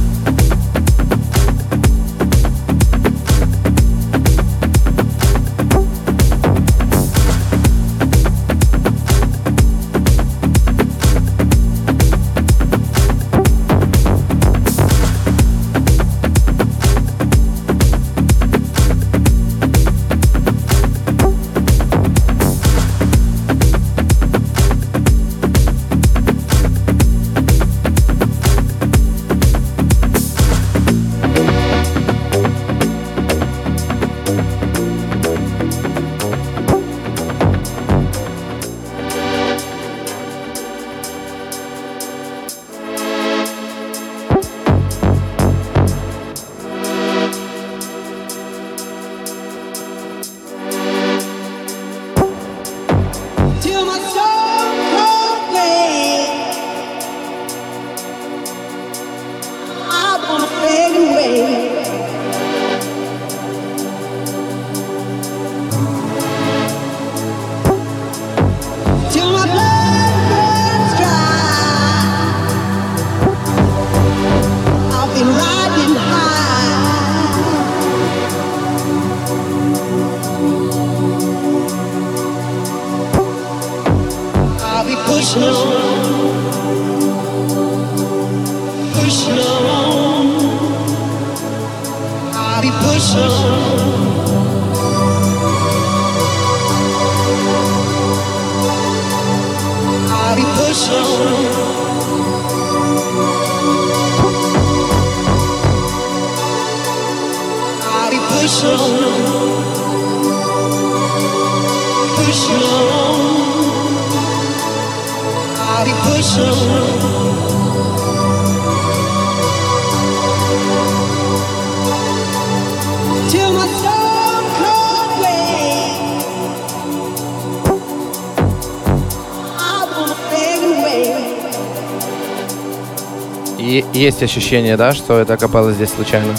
[134.08, 136.34] Есть ощущение, да, что это капелла здесь случайно.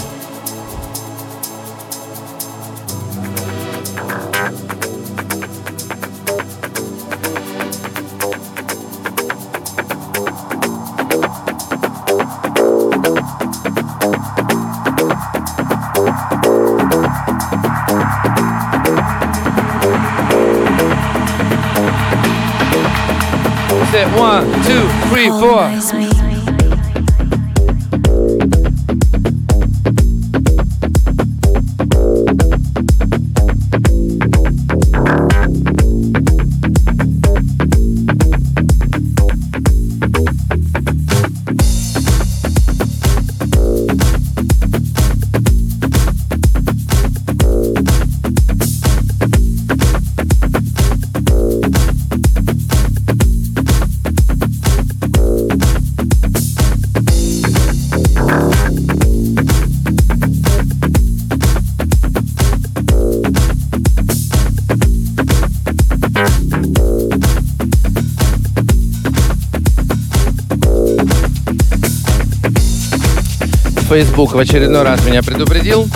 [73.89, 75.89] Facebook в очередной раз меня предупредил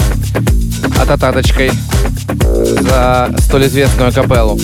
[1.00, 1.72] атататочкой
[2.82, 4.60] за столь известную капеллу.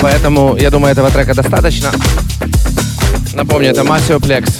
[0.00, 1.90] Поэтому, я думаю, этого трека достаточно.
[3.34, 4.50] Напомню, это Masio Plex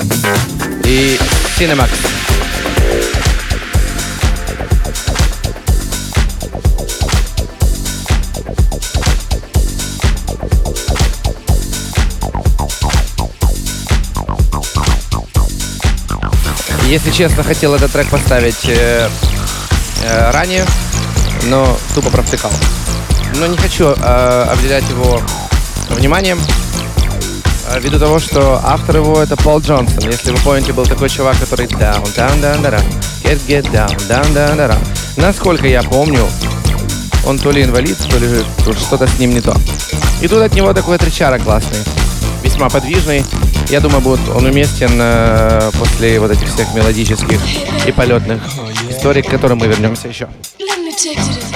[0.85, 1.19] и
[1.59, 2.08] Cinemax.
[16.89, 19.11] Если честно, хотел этот трек поставить э,
[20.05, 20.65] э, ранее,
[21.45, 22.51] но тупо провтыкал.
[23.37, 25.21] Но не хочу э, обделять его
[25.91, 26.41] вниманием.
[27.69, 30.09] А, Ввиду того, что автор его это Пол Джонсон.
[30.09, 32.83] Если вы помните, был такой чувак, который down, down, down, down,
[33.23, 34.79] get, get down, down, down, down.
[35.19, 36.27] Насколько я помню,
[37.27, 38.29] он то ли инвалид, то ли
[38.79, 39.55] что-то с ним не то.
[40.23, 41.81] И тут от него такой отрычара классный,
[42.43, 43.27] весьма подвижный.
[43.71, 47.39] Я думаю, будет он уместен э, после вот этих всех мелодических
[47.87, 48.43] и полетных
[48.89, 50.29] историй, к которым мы вернемся еще.
[50.59, 51.48] Let me take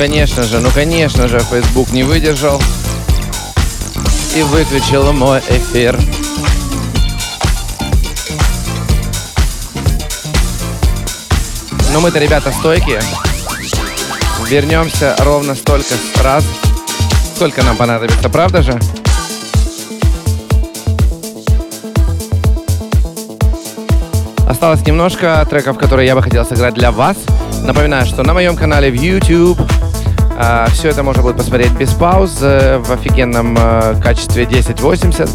[0.00, 2.58] конечно же, ну, конечно же, Facebook не выдержал
[4.34, 5.94] и выключил мой эфир.
[11.92, 13.02] Но мы-то, ребята, стойкие.
[14.48, 15.94] Вернемся ровно столько
[16.24, 16.44] раз,
[17.36, 18.80] сколько нам понадобится, правда же?
[24.48, 27.18] Осталось немножко треков, которые я бы хотел сыграть для вас.
[27.64, 29.60] Напоминаю, что на моем канале в YouTube
[30.72, 35.28] все это можно будет посмотреть без пауз э, в офигенном э, качестве 1080.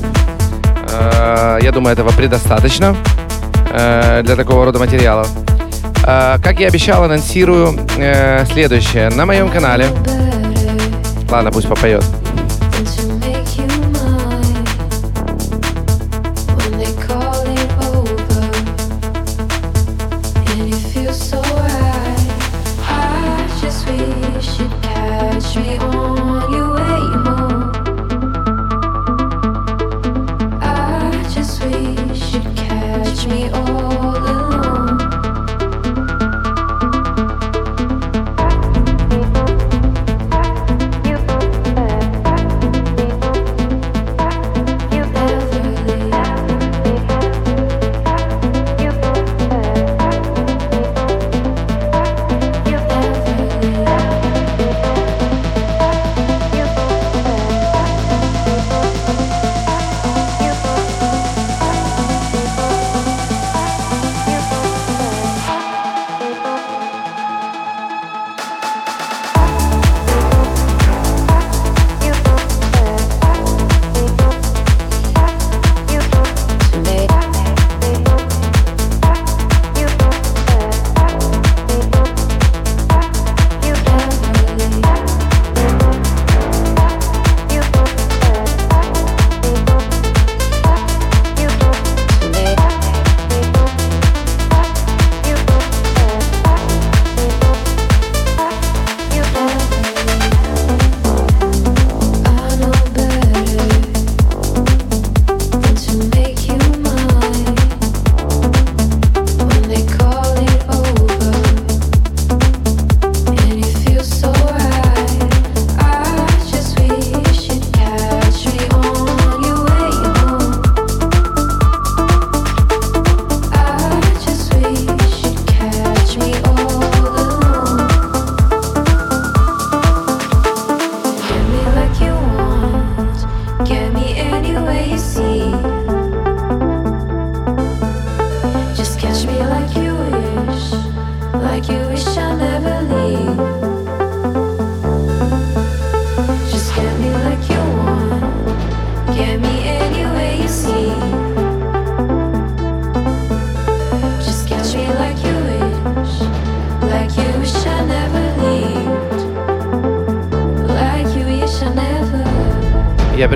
[0.92, 2.96] Э, я думаю, этого предостаточно
[3.72, 5.28] для такого рода материала.
[6.02, 7.78] Как я обещал, анонсирую
[8.50, 9.10] следующее.
[9.10, 9.88] На моем канале...
[11.30, 12.06] Ладно, пусть попоет.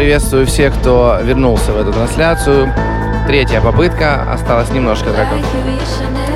[0.09, 2.73] Приветствую всех, кто вернулся в эту трансляцию.
[3.27, 4.23] Третья попытка.
[4.33, 5.37] Осталось немножко треков,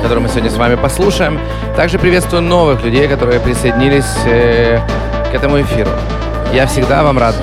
[0.00, 1.40] которые мы сегодня с вами послушаем.
[1.76, 4.78] Также приветствую новых людей, которые присоединились э,
[5.28, 5.90] к этому эфиру.
[6.52, 7.34] Я всегда вам рад.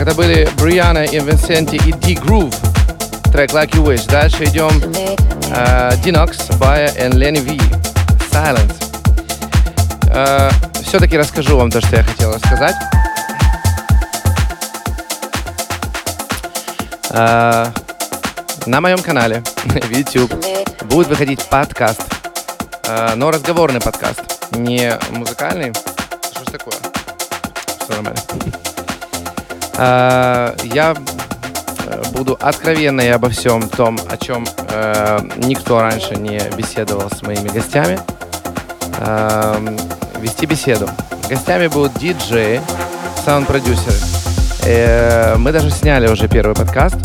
[0.00, 2.54] Это были Бриана, Инвенсенти и D Groove.
[3.32, 4.10] Трек Like You Wish.
[4.10, 4.70] Дальше идем
[5.50, 7.58] э, Dinox, Baya and Lenny V.
[8.32, 8.72] Silence.
[10.10, 10.50] Э,
[10.82, 12.74] все-таки расскажу вам то, что я хотел рассказать.
[17.10, 17.66] Э,
[18.64, 20.32] на моем канале в YouTube
[20.84, 22.02] будет выходить подкаст,
[22.86, 24.22] э, но разговорный подкаст,
[24.52, 25.74] не музыкальный.
[25.74, 26.74] Что ж такое?
[27.84, 28.20] Все нормально.
[29.80, 30.94] Э, Я
[31.86, 37.48] э, буду откровенный обо всем том, о чем э, никто раньше не беседовал с моими
[37.48, 37.98] гостями.
[38.98, 39.78] Эм,
[40.20, 40.86] вести беседу.
[41.30, 42.60] Гостями будут диджеи,
[43.24, 43.96] саунд-продюсеры.
[44.66, 46.96] Э, Мы даже сняли уже первый подкаст.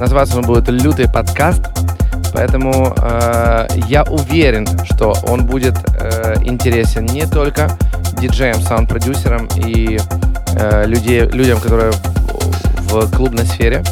[0.00, 1.62] Называться он будет «Лютый подкаст».
[2.34, 7.70] Поэтому э, я уверен, что он будет э, интересен не только
[8.20, 10.19] диджеям, саунд-продюсерам и э,
[10.86, 13.82] людей, людям, которые в, в клубной сфере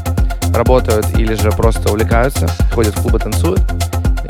[0.55, 3.61] работают или же просто увлекаются, ходят в клубы, танцуют.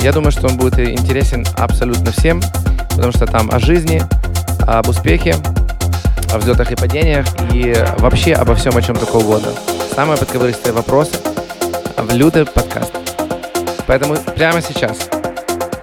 [0.01, 2.41] Я думаю, что он будет интересен абсолютно всем,
[2.89, 4.01] потому что там о жизни,
[4.65, 5.35] об успехе,
[6.33, 9.51] о взлетах и падениях и вообще обо всем, о чем только угодно.
[9.95, 11.15] Самые подковыристые вопросы
[11.97, 12.93] в лютый подкаст.
[13.87, 15.09] Поэтому прямо сейчас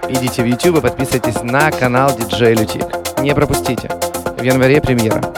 [0.09, 3.19] идите в YouTube и подписывайтесь на канал DJ Лютик.
[3.19, 3.89] Не пропустите.
[4.37, 5.36] В январе премьера.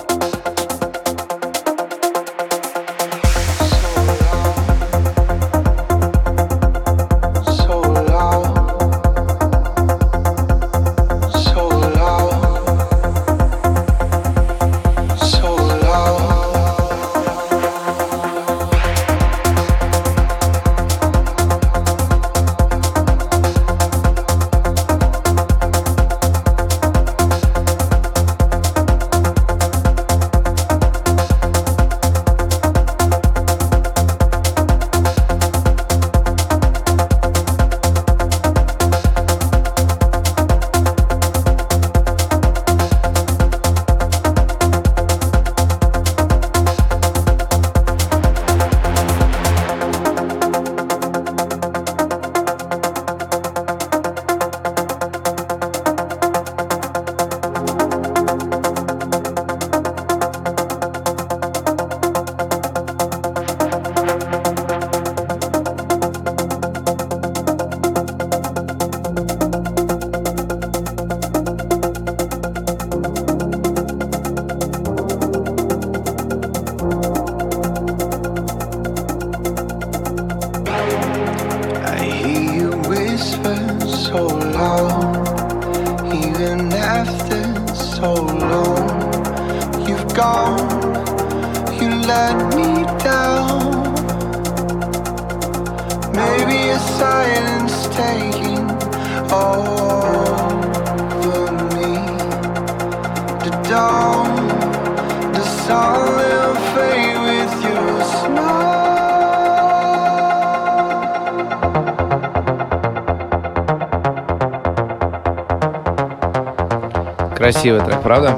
[117.70, 118.36] Красивый трек, правда?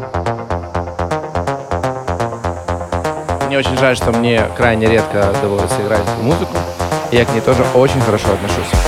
[3.48, 6.58] Мне очень жаль, что мне крайне редко доводится играть музыку.
[7.12, 8.81] Я к ней тоже очень хорошо отношусь.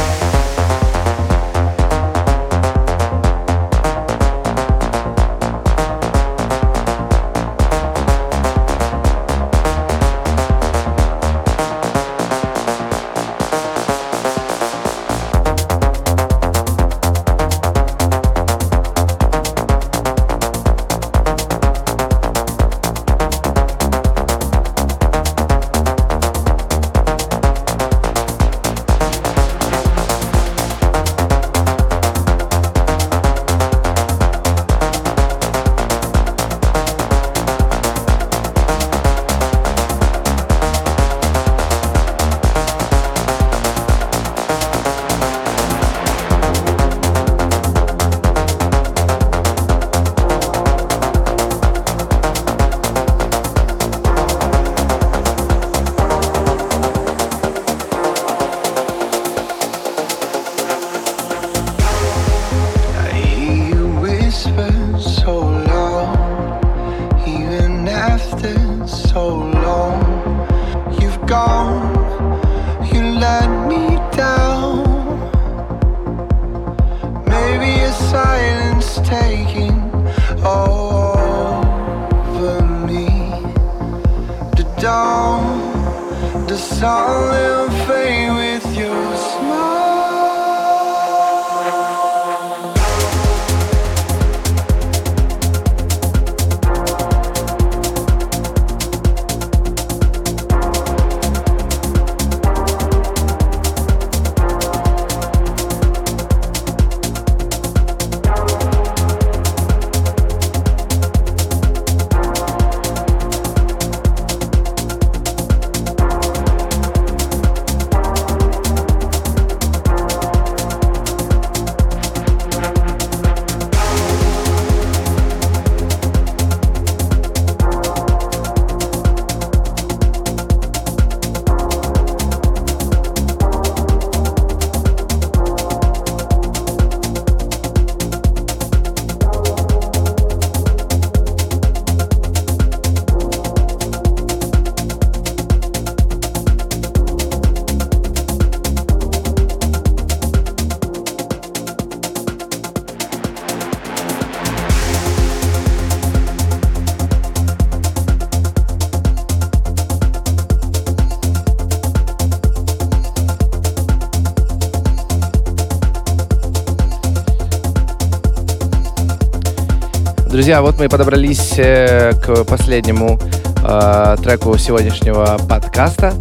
[170.44, 173.18] Друзья, вот мы и подобрались э, к последнему
[173.64, 176.14] э, треку сегодняшнего подкаста.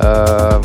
[0.00, 0.62] Э,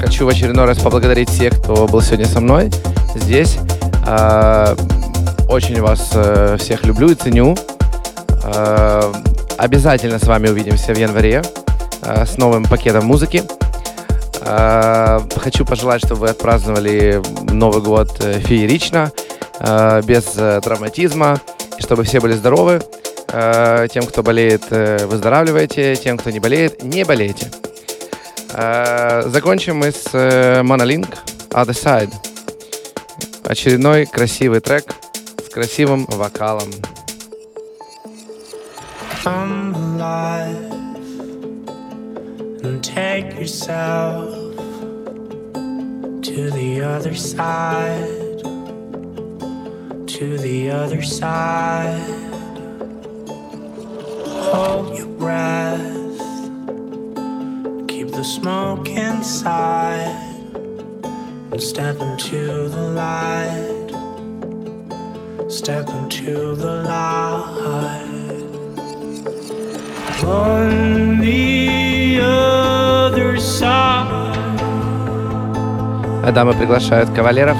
[0.00, 2.70] хочу в очередной раз поблагодарить всех, кто был сегодня со мной
[3.14, 3.58] здесь.
[4.06, 4.74] Э,
[5.50, 7.58] очень вас э, всех люблю и ценю.
[8.44, 9.12] Э,
[9.58, 11.42] обязательно с вами увидимся в январе
[12.04, 13.42] э, с новым пакетом музыки.
[14.46, 17.20] Э, хочу пожелать, чтобы вы отпраздновали
[17.50, 19.12] Новый год э, феерично,
[20.04, 21.40] без э, травматизма,
[21.78, 22.80] чтобы все были здоровы.
[23.28, 25.96] Э, Тем, кто болеет, э, выздоравливайте.
[25.96, 27.50] Тем, кто не болеет, не болейте.
[28.54, 31.14] Э, Закончим мы с э, Monolink
[31.50, 32.12] Other Side.
[33.44, 34.94] Очередной красивый трек
[35.46, 36.70] с красивым вокалом.
[39.24, 40.72] Come alive
[42.82, 44.28] take yourself
[46.22, 48.21] to the other side,
[50.21, 51.99] to the other side.
[54.51, 56.19] Hold your breath,
[57.87, 60.15] keep the smoke inside,
[61.51, 63.87] and step into the light.
[65.49, 68.17] Step into the light.
[70.25, 74.17] On the other side,
[76.23, 77.57] А дамы приглашают кавалеров.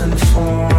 [0.00, 0.77] and form.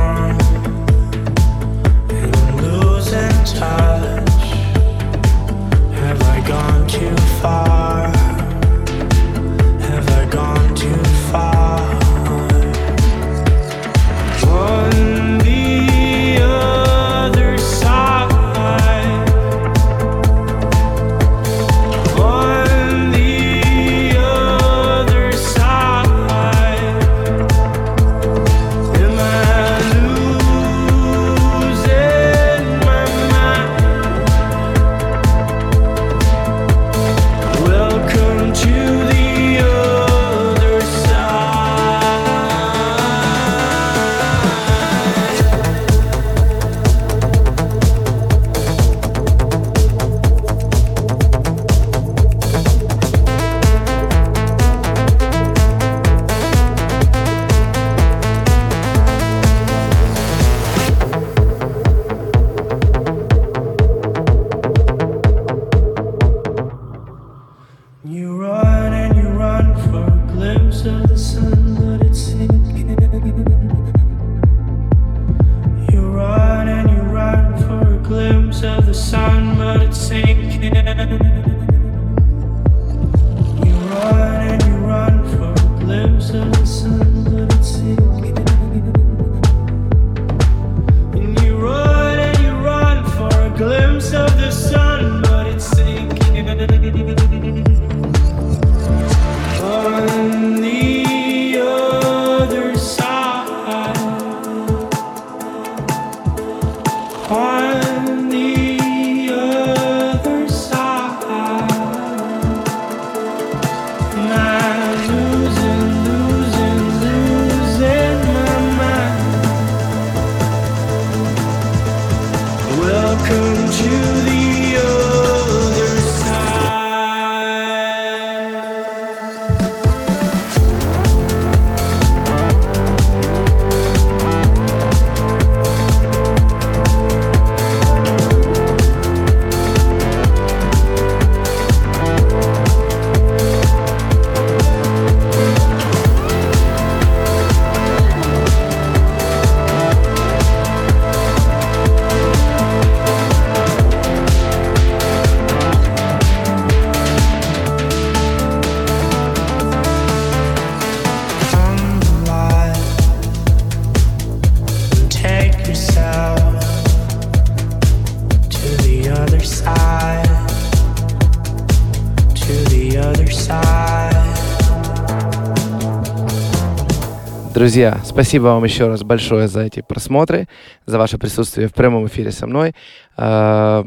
[177.59, 180.47] Друзья, спасибо вам еще раз большое за эти просмотры,
[180.85, 182.73] за ваше присутствие в прямом эфире со мной.
[183.17, 183.83] А,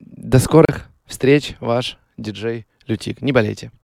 [0.00, 3.20] До скорых встреч, ваш диджей Лютик.
[3.20, 3.72] Не болейте.